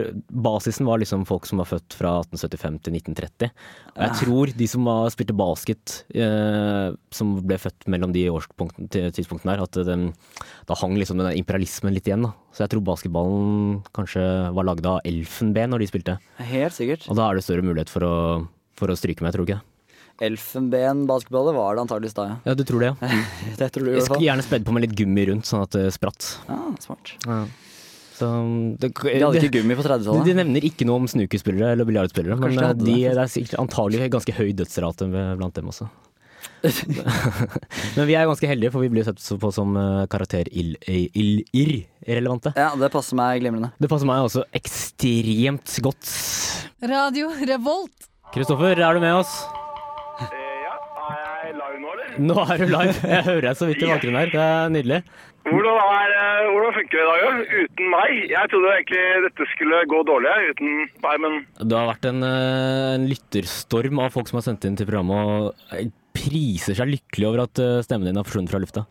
basisen 0.48 0.88
var 0.88 1.02
liksom 1.04 1.26
folk 1.28 1.50
som 1.50 1.60
var 1.60 1.68
født 1.68 1.98
fra 2.00 2.14
1875 2.24 2.80
til 2.88 2.96
1930. 3.02 3.52
Og 3.98 4.06
jeg 4.06 4.22
tror 4.22 4.54
de 4.62 4.70
som 4.72 4.88
var, 4.88 5.12
spilte 5.12 5.36
basket, 5.44 5.98
eh, 6.16 6.96
som 7.20 7.36
ble 7.44 7.60
født 7.60 7.90
mellom 7.92 8.16
de 8.16 8.24
årspunktene 8.32 9.12
tidspunktene 9.18 9.58
her, 9.58 9.68
at 9.68 9.82
det, 9.84 10.00
da 10.68 10.76
hang 10.76 10.98
liksom 11.00 11.22
den 11.22 11.32
imperialismen 11.40 11.96
litt 11.96 12.10
igjen. 12.10 12.26
da. 12.28 12.34
Så 12.52 12.66
jeg 12.66 12.74
tror 12.74 12.84
basketballen 12.90 13.80
kanskje 13.96 14.24
var 14.56 14.68
lagd 14.68 14.86
av 14.90 15.00
elfenben 15.08 15.72
når 15.72 15.84
de 15.84 15.90
spilte. 15.94 16.18
Helt 16.44 16.76
sikkert. 16.76 17.08
Og 17.08 17.16
da 17.20 17.30
er 17.30 17.40
det 17.40 17.46
større 17.48 17.64
mulighet 17.64 17.92
for 17.92 18.04
å, 18.04 18.14
for 18.76 18.92
å 18.92 18.98
stryke 19.00 19.24
med, 19.24 19.36
tror 19.36 19.48
du 19.48 19.54
ikke 19.54 19.64
Elfenbenbasketballet 20.18 21.54
var 21.54 21.76
det 21.78 21.82
antakeligvis 21.84 22.16
da, 22.18 22.24
ja. 22.26 22.36
Ja, 22.50 22.56
du 22.58 22.64
tror 22.66 22.82
det, 22.82 22.88
ja. 22.90 23.20
Det 23.60 23.68
tror 23.76 23.86
du 23.86 23.92
Jeg 23.94 24.08
skulle 24.08 24.26
gjerne 24.26 24.46
spedd 24.46 24.66
på 24.66 24.74
med 24.74 24.88
litt 24.88 24.96
gummi 24.98 25.28
rundt, 25.30 25.46
sånn 25.46 25.62
at 25.62 25.78
det 25.78 25.92
spratt. 25.94 26.32
Ja, 26.50 26.58
smart. 26.82 27.14
Så, 28.18 28.32
det, 28.82 28.90
De 28.98 29.20
hadde 29.22 29.44
ikke 29.44 29.60
gummi 29.60 29.78
på 29.78 29.86
30-tallet. 29.86 30.26
De 30.26 30.34
nevner 30.40 30.66
ikke 30.66 30.88
noe 30.90 31.04
om 31.04 31.08
snookerspillere 31.12 31.76
eller 31.76 31.86
biljardspillere, 31.86 32.40
men 32.42 32.58
de 32.58 32.64
eh, 32.66 32.74
de, 32.74 32.98
det, 33.06 33.28
det 33.30 33.46
er 33.54 33.62
antagelig 33.62 34.10
ganske 34.18 34.34
høy 34.40 34.50
dødsrate 34.58 35.06
blant 35.14 35.54
dem 35.54 35.70
også. 35.70 35.86
men 37.98 38.08
vi 38.10 38.16
er 38.18 38.28
ganske 38.30 38.50
heldige, 38.50 38.72
for 38.74 38.84
vi 38.86 38.90
blir 38.94 39.06
sett 39.08 39.22
på 39.42 39.52
som 39.54 39.76
eh, 39.78 40.06
karakter 40.12 40.50
ill- 40.52 40.78
ill- 40.88 41.86
irrelevante. 42.08 42.54
Ja, 42.58 42.72
det 42.80 42.90
passer 42.94 43.20
meg 43.20 43.42
glimrende. 43.44 43.72
Det 43.82 43.90
passer 43.92 44.10
meg 44.10 44.26
også 44.26 44.46
ekstremt 44.58 45.78
godt. 45.86 46.10
Radio 46.82 47.30
Revolt. 47.48 48.10
Kristoffer, 48.34 48.76
er 48.78 48.98
du 48.98 49.04
med 49.04 49.16
oss? 49.22 49.38
Ja, 50.20 50.76
er 51.08 51.48
jeg 51.48 51.56
live 51.62 51.80
nå, 51.84 51.94
eller? 51.94 52.20
Nå 52.28 52.44
er 52.44 52.58
du 52.62 52.68
live. 52.74 52.98
Jeg 53.14 53.24
hører 53.30 53.50
deg 53.52 53.58
så 53.62 53.70
vidt 53.70 53.84
i 53.86 53.90
bakgrunnen 53.94 54.20
her. 54.24 54.34
Det 54.34 54.44
er 54.44 54.74
nydelig. 54.76 55.02
Hvordan, 55.48 55.78
er, 55.80 56.12
eh, 56.20 56.48
hvordan 56.52 56.74
funker 56.76 56.98
det 56.98 57.04
i 57.04 57.08
dag, 57.08 57.22
da? 57.24 57.60
Uten 57.64 57.92
meg? 57.94 58.16
Jeg 58.34 58.50
trodde 58.52 58.72
egentlig 58.74 59.04
dette 59.30 59.46
skulle 59.54 59.78
gå 59.94 60.02
dårlig 60.10 60.34
uten 60.50 60.74
meg, 61.06 61.22
men 61.24 61.38
Det 61.72 61.78
har 61.78 61.88
vært 61.94 62.08
en, 62.10 62.20
eh, 62.28 62.96
en 62.98 63.06
lytterstorm 63.08 64.02
av 64.04 64.12
folk 64.18 64.28
som 64.28 64.42
har 64.42 64.48
sendt 64.50 64.68
inn 64.68 64.76
til 64.76 64.90
programmet 64.90 65.16
og 65.24 65.78
eh, 65.78 65.88
priser 66.18 66.78
seg 66.78 66.92
lykkelig 66.92 67.30
over 67.30 67.46
at 67.46 67.64
eh, 67.64 67.80
stemmen 67.86 68.10
din 68.10 68.20
har 68.20 68.28
forsvunnet 68.28 68.52
fra 68.54 68.62
lufta. 68.64 68.86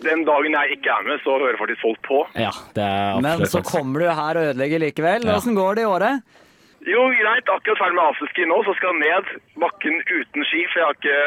den 0.00 0.24
dagen 0.24 0.56
jeg 0.56 0.78
ikke 0.78 0.92
er 0.96 1.08
med, 1.08 1.20
så 1.24 1.36
hører 1.36 1.58
faktisk 1.60 1.82
folk 1.84 2.02
på. 2.08 2.20
Ja, 2.40 2.52
det 2.76 2.84
er 2.88 3.20
Men 3.20 3.46
så 3.52 3.60
kommer 3.60 4.00
du 4.00 4.08
her 4.08 4.40
og 4.40 4.46
ødelegger 4.52 4.80
likevel. 4.86 5.26
Ja. 5.28 5.40
Går 5.60 5.76
det 5.76 5.82
i 5.84 5.90
året? 5.90 6.38
Jo, 6.88 7.02
greit. 7.12 7.50
Akkurat 7.52 7.76
ferdig 7.82 7.98
med 7.98 8.06
afterski 8.08 8.46
nå, 8.48 8.62
så 8.64 8.72
skal 8.78 8.94
jeg 8.96 9.02
ned 9.04 9.34
bakken 9.60 9.98
uten 10.08 10.46
ski, 10.48 10.62
for 10.72 10.80
jeg 10.80 10.86
har 10.88 10.96
ikke, 10.96 11.18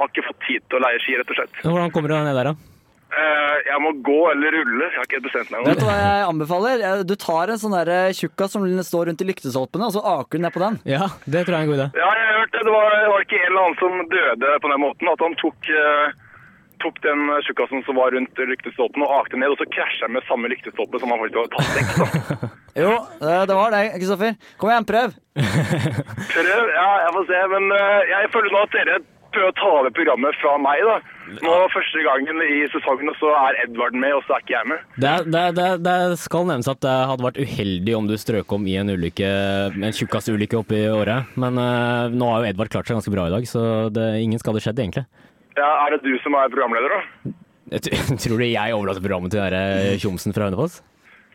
har 0.00 0.08
ikke 0.14 0.24
fått 0.30 0.40
tid 0.48 0.64
til 0.64 0.78
å 0.78 0.84
leie 0.86 1.02
ski, 1.04 1.18
rett 1.20 1.34
og 1.34 1.40
slett. 1.42 1.60
Hvordan 1.66 1.92
kommer 1.92 2.08
du 2.08 2.16
deg 2.16 2.24
ned 2.30 2.40
der, 2.40 2.50
da? 2.54 2.75
Eh, 3.06 3.56
jeg 3.68 3.78
må 3.84 3.92
gå 4.04 4.16
eller 4.32 4.50
rulle, 4.56 4.88
jeg 4.90 4.98
har 4.98 5.06
ikke 5.06 5.20
bestemt 5.28 5.50
meg. 5.54 5.62
Vet 5.68 5.78
du 5.78 5.86
hva 5.86 5.94
jeg 6.00 6.24
anbefaler? 6.26 6.82
Eh, 6.88 7.02
Du 7.06 7.14
tar 7.14 7.52
en 7.54 7.60
sånn 7.62 7.76
der 7.78 8.10
tjukkas 8.18 8.52
som 8.56 8.66
står 8.66 9.06
rundt 9.12 9.22
i 9.22 9.28
lyktestolpene, 9.30 9.86
og 9.88 9.94
så 9.94 10.02
aker 10.02 10.36
du 10.36 10.42
ned 10.42 10.52
på 10.56 10.62
den. 10.64 10.80
Ja, 10.90 11.06
det 11.24 11.46
tror 11.46 11.54
jeg 11.54 11.60
er 11.60 11.64
en 11.64 11.70
god 11.70 11.78
idé. 11.80 11.88
Ja, 12.02 12.10
jeg 12.18 12.26
har 12.26 12.38
hørt 12.42 12.52
det. 12.58 12.64
Det 12.66 12.74
var, 12.74 12.90
var 13.14 13.26
ikke 13.26 13.38
en 13.40 13.50
eller 13.52 13.62
annen 13.62 13.78
som 13.80 13.92
døde 14.10 14.54
på 14.66 14.72
den 14.74 14.82
måten, 14.82 15.12
at 15.14 15.22
han 15.22 15.38
tok, 15.44 15.70
eh, 15.70 16.06
tok 16.82 16.98
den 17.06 17.22
tjukkasen 17.46 17.86
som 17.86 17.96
var 18.02 18.10
rundt 18.16 18.42
lyktestolpen 18.52 19.06
og 19.06 19.14
akte 19.22 19.38
ned, 19.40 19.54
og 19.54 19.58
så 19.62 19.68
krasja 19.70 20.08
han 20.10 20.16
med 20.18 20.26
samme 20.28 20.50
lyktestolpe 20.52 21.00
som 21.00 21.14
han 21.14 21.22
faktisk 21.22 21.40
hadde 21.40 21.54
tatt 21.56 21.74
vekk. 21.78 22.46
Jo, 22.76 22.90
eh, 23.24 23.42
det 23.48 23.54
var 23.56 23.70
det, 23.72 23.84
Kristoffer. 23.96 24.34
Kom 24.60 24.68
igjen, 24.68 24.84
prøv. 24.84 25.14
Prøv, 25.32 26.64
ja, 26.76 26.88
jeg 27.06 27.12
får 27.14 27.24
se. 27.30 27.38
Men 27.54 27.70
eh, 27.72 28.02
jeg 28.10 28.28
føler 28.34 28.52
nå 28.52 28.64
at 28.66 28.74
dere 28.76 28.98
prøver 29.36 29.52
å 29.52 29.56
ta 29.60 29.68
over 29.78 29.92
programmet 29.94 30.38
fra 30.40 30.56
meg, 30.64 30.80
da. 30.88 30.96
Nå 31.42 31.52
første 31.74 32.02
gangen 32.06 32.40
i 32.44 32.58
sesongen, 32.72 33.10
og 33.12 33.16
så 33.20 33.30
er 33.36 33.58
Edvard 33.64 33.96
med, 33.98 34.14
og 34.16 34.22
så 34.26 34.36
er 34.36 34.44
ikke 34.44 34.54
jeg 34.56 34.68
med. 34.72 34.84
Det, 34.96 35.10
er- 35.12 35.26
det, 35.26 35.40
er- 35.42 35.54
det, 35.58 35.66
er- 35.92 36.10
det 36.14 36.18
skal 36.22 36.46
nevnes 36.50 36.68
at 36.70 36.80
det 36.86 36.94
hadde 37.12 37.26
vært 37.28 37.40
uheldig 37.42 37.96
om 37.98 38.08
du 38.10 38.14
strøk 38.20 38.56
om 38.56 38.66
i 38.70 38.76
en 38.80 38.92
ulykke, 38.94 39.30
en 39.76 39.96
tjukkastulykke 40.00 40.60
oppi 40.60 40.82
i 40.84 40.90
året. 40.92 41.32
Men 41.36 41.58
uh, 41.60 42.06
nå 42.14 42.32
har 42.32 42.44
jo 42.46 42.50
Edvard 42.54 42.70
klart 42.72 42.88
seg 42.90 42.98
ganske 42.98 43.14
bra 43.14 43.28
i 43.30 43.34
dag, 43.36 43.48
så 43.50 43.64
det, 43.94 44.06
ingen 44.22 44.42
skade 44.42 44.62
skjedd, 44.64 44.78
egentlig. 44.82 45.06
Ja, 45.56 45.70
Er 45.86 45.96
det 45.96 46.02
du 46.04 46.12
som 46.24 46.34
er 46.38 46.50
programleder, 46.52 46.96
da? 46.96 47.34
Jeg 47.76 47.82
tror 48.22 48.38
du 48.38 48.44
jeg 48.46 48.74
overlater 48.76 49.02
programmet 49.02 49.32
til 49.34 49.42
den 49.42 49.56
eh, 49.58 49.96
tjomsen 49.98 50.34
fra 50.36 50.46
Hønefoss? 50.50 50.80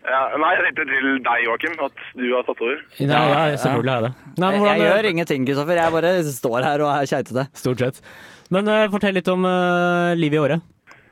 Ja, 0.02 0.22
nei, 0.42 0.52
jeg 0.58 0.66
tenkte 0.68 0.86
til 0.90 1.08
deg, 1.26 1.46
Joakim, 1.46 1.78
at 1.86 2.04
du 2.18 2.26
har 2.34 2.46
tatt 2.48 2.62
over. 2.66 2.82
Nei, 2.98 3.22
ja, 3.30 3.42
selvfølgelig 3.62 3.94
har 3.94 4.02
jeg 4.02 4.10
det. 4.10 4.34
Nei, 4.42 4.50
men 4.50 4.66
Jeg, 4.66 4.68
jeg 4.72 4.88
gjør 4.88 5.10
ingenting, 5.12 5.48
Kristoffer. 5.50 5.82
Jeg 5.82 5.96
bare 5.96 6.14
står 6.26 6.68
her 6.68 6.84
og 6.86 6.92
er 6.96 7.10
keitete. 7.14 7.48
Stort 7.62 7.86
sett. 7.86 8.04
Men 8.52 8.68
uh, 8.68 8.90
fortell 8.92 9.16
litt 9.20 9.30
om 9.32 9.46
uh, 9.48 10.18
livet 10.18 10.40
i 10.40 10.42
året. 10.42 10.68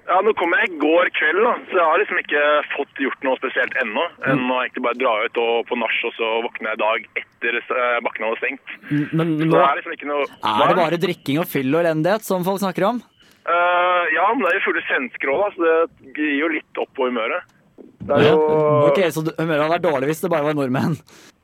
Ja, 0.09 0.17
Nå 0.25 0.33
kom 0.33 0.55
jeg 0.57 0.71
i 0.71 0.77
går 0.81 1.11
kveld, 1.13 1.43
da, 1.45 1.53
så 1.69 1.77
jeg 1.77 1.85
har 1.85 2.01
liksom 2.01 2.21
ikke 2.23 2.45
fått 2.73 3.01
gjort 3.05 3.27
noe 3.27 3.37
spesielt 3.37 3.75
ennå. 3.83 4.07
Enn 4.25 4.47
å 4.49 4.61
egentlig 4.63 4.87
bare 4.87 4.97
dra 4.97 5.13
ut 5.21 5.37
og 5.37 5.67
på 5.69 5.77
nach, 5.77 5.99
og 6.09 6.15
så 6.17 6.31
våkne 6.47 6.73
jeg 6.73 6.81
dag 6.81 7.05
etter 7.13 7.29
etter 7.39 7.59
eh, 7.75 7.99
bakken 8.03 8.27
hadde 8.27 8.39
stengt. 8.41 8.73
Men 9.15 9.37
Så 9.39 9.47
nå 9.47 9.55
det 9.55 9.63
er 9.63 9.79
liksom 9.79 9.95
ikke 9.95 10.09
noe 10.09 10.25
Er 10.27 10.67
det 10.67 10.79
bare 10.79 10.99
drikking 10.99 11.39
og 11.41 11.47
fyll 11.49 11.71
og 11.73 11.83
elendighet 11.83 12.25
som 12.25 12.43
folk 12.47 12.61
snakker 12.61 12.87
om? 12.89 13.01
Uh, 13.49 14.03
ja, 14.13 14.27
men 14.35 14.43
det 14.43 14.51
er 14.51 14.57
jo 14.59 14.65
fulle 14.67 14.83
svensker 14.85 15.31
òg, 15.33 15.39
da, 15.41 15.47
så 15.55 16.11
det 16.17 16.25
gir 16.27 16.35
jo 16.43 16.49
litt 16.53 16.81
opp 16.81 16.91
på 16.97 17.07
humøret. 17.07 17.47
Det 17.99 18.15
er 18.15 18.29
jo 18.31 18.39
Ok, 18.89 18.99
Så 19.11 19.23
humøret 19.37 19.61
hadde 19.65 19.73
vært 19.75 19.85
dårlig 19.85 20.09
hvis 20.11 20.21
det 20.23 20.31
bare 20.31 20.47
var 20.47 20.55
nordmenn? 20.57 20.95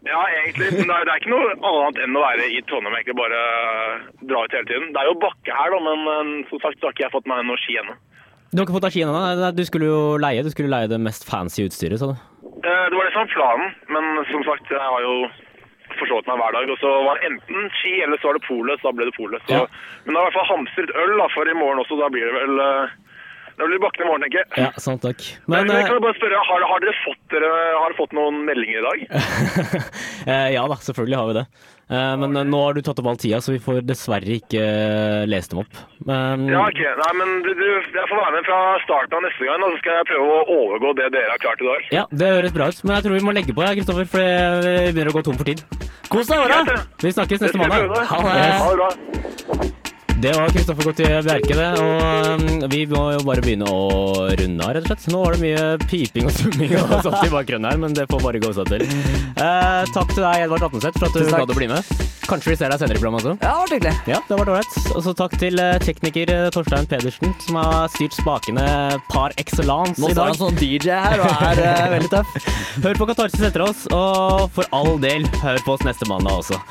Ja, 0.05 0.21
egentlig. 0.39 0.69
Men 0.77 0.87
det 0.89 0.95
er, 0.95 1.05
det 1.07 1.13
er 1.15 1.21
ikke 1.21 1.33
noe 1.33 1.53
annet 1.57 2.01
enn 2.05 2.17
å 2.17 2.21
være 2.23 2.47
i 2.53 2.59
Trondheim 2.69 2.93
og 2.93 2.99
egentlig 2.99 3.17
bare 3.17 3.39
dra 4.29 4.43
ut 4.45 4.53
hele 4.53 4.67
tiden. 4.69 4.91
Det 4.93 5.01
er 5.01 5.09
jo 5.09 5.15
bakke 5.23 5.55
her, 5.57 5.73
da, 5.73 5.79
men 5.87 6.03
men 6.05 6.33
som 6.51 6.61
sagt 6.61 6.77
så 6.79 6.87
har 6.89 6.93
ikke 6.95 7.07
jeg 7.07 7.13
fått 7.15 7.29
meg 7.31 7.41
noe 7.47 7.57
ski 7.63 7.79
ennå. 7.81 7.95
Du 8.53 8.61
har 8.61 8.67
ikke 8.67 8.75
fått 8.77 8.85
deg 8.85 8.93
ski 8.95 9.01
ennå? 9.03 9.49
Du 9.57 9.63
skulle 9.67 9.89
jo 9.89 10.01
leie 10.21 10.43
Du 10.45 10.51
skulle 10.53 10.71
leie 10.71 10.87
det 10.91 11.01
mest 11.01 11.25
fancy 11.27 11.65
utstyret, 11.65 11.99
sa 11.99 12.11
du. 12.13 12.15
Eh, 12.61 12.85
Det 12.89 12.95
var 12.95 13.09
det 13.09 13.15
som 13.15 13.25
var 13.25 13.33
planen, 13.33 13.73
men 13.89 14.11
som 14.29 14.45
sagt, 14.47 14.69
jeg 14.71 14.79
har 14.93 15.01
jo 15.03 15.15
forstått 15.99 16.29
meg 16.29 16.37
hver 16.41 16.53
dag. 16.59 16.69
Og 16.69 16.77
så 16.83 16.91
var 17.07 17.17
det 17.19 17.31
enten 17.31 17.67
ski, 17.81 17.95
eller 18.05 18.21
så 18.21 18.29
var 18.29 18.37
det 18.39 18.45
polet, 18.47 18.79
så 18.81 18.89
da 18.91 18.95
ble 18.99 19.09
det 19.09 19.17
polet. 19.17 19.49
Ja. 19.51 19.65
Men 20.05 20.13
det 20.13 20.19
er 20.21 20.23
i 20.23 20.27
hvert 20.29 20.37
fall 20.37 20.51
hamstret 20.53 20.93
øl 21.01 21.17
da, 21.19 21.27
for 21.33 21.49
i 21.49 21.57
morgen 21.57 21.81
også, 21.83 21.97
da 21.99 22.09
blir 22.13 22.29
det 22.29 22.37
vel 22.37 22.61
eh, 22.69 22.95
Da 23.55 23.63
blir 23.63 23.77
det 23.77 23.83
bakken 23.85 24.03
i 24.03 24.07
morgen, 24.09 24.23
tenker 24.25 24.41
jeg. 24.41 24.65
Ja, 24.65 24.71
sant 24.83 25.03
takk. 25.05 25.21
Men, 25.45 25.61
Men 25.63 25.69
men 25.69 25.77
jeg 25.79 25.87
kan 25.87 25.95
eh, 25.99 26.03
bare 26.03 26.17
spørre, 26.17 26.41
har, 26.49 26.65
har, 26.71 26.81
dere 26.83 26.95
fått, 27.05 27.21
dere, 27.31 27.51
har 27.79 27.85
dere 27.87 27.97
fått 28.01 28.15
noen 28.17 28.41
meldinger 28.47 28.81
i 28.81 28.85
dag? 28.85 29.05
eh, 30.33 30.49
Ja 30.57 30.65
da, 30.67 30.77
selvfølgelig 30.83 31.19
har 31.21 31.29
vi 31.29 31.37
det. 31.39 31.45
Eh, 31.85 32.15
Men 32.19 32.35
eh, 32.35 32.47
nå 32.49 32.59
har 32.65 32.75
du 32.75 32.81
tatt 32.83 32.99
opp 32.99 33.07
all 33.13 33.19
tida, 33.21 33.39
så 33.45 33.53
vi 33.53 33.61
får 33.63 33.79
dessverre 33.87 34.35
ikke 34.41 34.59
eh, 34.59 35.23
lest 35.31 35.53
dem 35.53 35.61
opp. 35.63 35.79
Men 36.09 36.47
Ja, 36.51 36.65
ok. 36.65 36.81
Nei, 36.99 37.11
men 37.21 37.33
du, 37.45 37.51
du, 37.55 37.65
jeg 37.79 38.09
får 38.11 38.19
være 38.19 38.35
med 38.35 38.49
fra 38.49 38.59
starten 38.83 39.19
av 39.21 39.25
neste 39.29 39.47
gang, 39.47 39.63
og 39.63 39.71
så 39.77 39.81
skal 39.85 39.99
jeg 40.01 40.09
prøve 40.11 40.35
å 40.35 40.59
overgå 40.59 40.93
det 40.99 41.09
dere 41.15 41.31
har 41.37 41.43
klart 41.45 41.63
i 41.63 41.69
dag. 41.71 41.87
Ja, 41.95 42.05
det 42.11 42.33
høres 42.35 42.57
bra 42.57 42.69
ut. 42.73 42.83
Men 42.83 42.97
jeg 42.97 43.07
tror 43.07 43.17
vi 43.19 43.23
må 43.29 43.37
legge 43.39 43.55
på, 43.55 43.63
ja, 43.63 43.71
Kristoffer, 43.77 44.11
for 44.17 44.61
vi 44.67 44.75
begynner 44.91 45.13
å 45.13 45.17
gå 45.19 45.25
tom 45.29 45.39
for 45.39 45.47
tid. 45.47 45.63
Kos 46.11 46.27
deg, 46.27 46.43
i. 46.43 46.77
Vi 47.07 47.15
snakkes 47.15 47.47
neste 47.47 47.63
måned. 47.63 47.95
Ha 48.11 48.19
Ha 48.19 48.21
det. 48.27 48.45
det 48.51 48.77
bra. 48.83 49.81
Det 50.21 50.31
var 50.31 50.49
Kristoffer 50.49 50.83
Gautier 50.87 51.21
Bjerke, 51.25 51.55
det. 51.57 51.67
Og 51.81 52.39
um, 52.39 52.65
vi 52.71 52.85
må 52.87 53.01
jo 53.17 53.21
bare 53.27 53.43
begynne 53.43 53.67
å 53.67 54.27
runde 54.31 54.63
av, 54.63 54.71
rett 54.77 54.85
og 54.85 54.91
slett. 54.93 55.07
Nå 55.11 55.21
var 55.21 55.35
det 55.35 55.41
mye 55.43 55.65
piping 55.83 56.29
og 56.29 56.35
summing 56.37 56.75
og 56.79 56.93
sånt 57.05 57.19
i 57.19 57.31
bakgrunnen 57.33 57.67
her, 57.67 57.81
men 57.81 57.95
det 57.97 58.07
får 58.11 58.23
bare 58.23 58.41
gå 58.43 58.51
seg 58.55 58.71
til. 58.71 58.85
Eh, 58.85 59.81
takk 59.91 60.13
til 60.13 60.23
deg, 60.23 60.45
Edvard 60.45 60.67
Atneseth, 60.69 61.01
for 61.01 61.09
at 61.09 61.19
du 61.19 61.35
gadd 61.35 61.51
å 61.51 61.57
bli 61.57 61.67
med. 61.71 61.91
Kanskje 62.25 62.53
vi 62.53 62.57
ser 62.57 62.71
deg 62.73 62.81
senere 62.81 62.97
i 62.97 63.01
programmet 63.03 63.27
også. 63.27 63.35
Ja, 63.43 63.51
det 63.51 63.59
var 63.59 63.73
hyggelig. 63.75 63.93
Ja, 64.09 64.21
det 64.29 64.39
var 64.39 64.51
ålreit. 64.55 64.77
Og 64.95 65.03
så 65.05 65.13
takk 65.19 65.37
til 65.41 65.61
eh, 65.61 65.75
tekniker 65.83 66.31
eh, 66.33 66.47
Torstein 66.55 66.89
Pedersen, 66.89 67.35
som 67.43 67.59
har 67.59 67.91
styrt 67.93 68.15
spakene 68.17 68.65
par 69.11 69.35
excellence 69.41 70.01
Nå 70.01 70.09
i 70.09 70.15
står 70.15 70.31
han 70.31 70.39
sånn 70.39 70.59
DJ 70.61 70.95
her 70.95 71.21
og 71.21 71.47
er 71.51 71.61
uh, 71.61 71.85
veldig 71.97 72.13
tøff. 72.15 72.51
Hør 72.79 73.01
på 73.03 73.09
Katarsis 73.11 73.45
etter 73.51 73.67
oss, 73.67 73.85
og 73.93 74.47
for 74.55 74.71
all 74.75 74.95
del, 75.03 75.27
hør 75.43 75.59
på 75.67 75.75
oss 75.75 75.85
neste 75.85 76.07
mandag 76.09 76.39
også. 76.39 76.61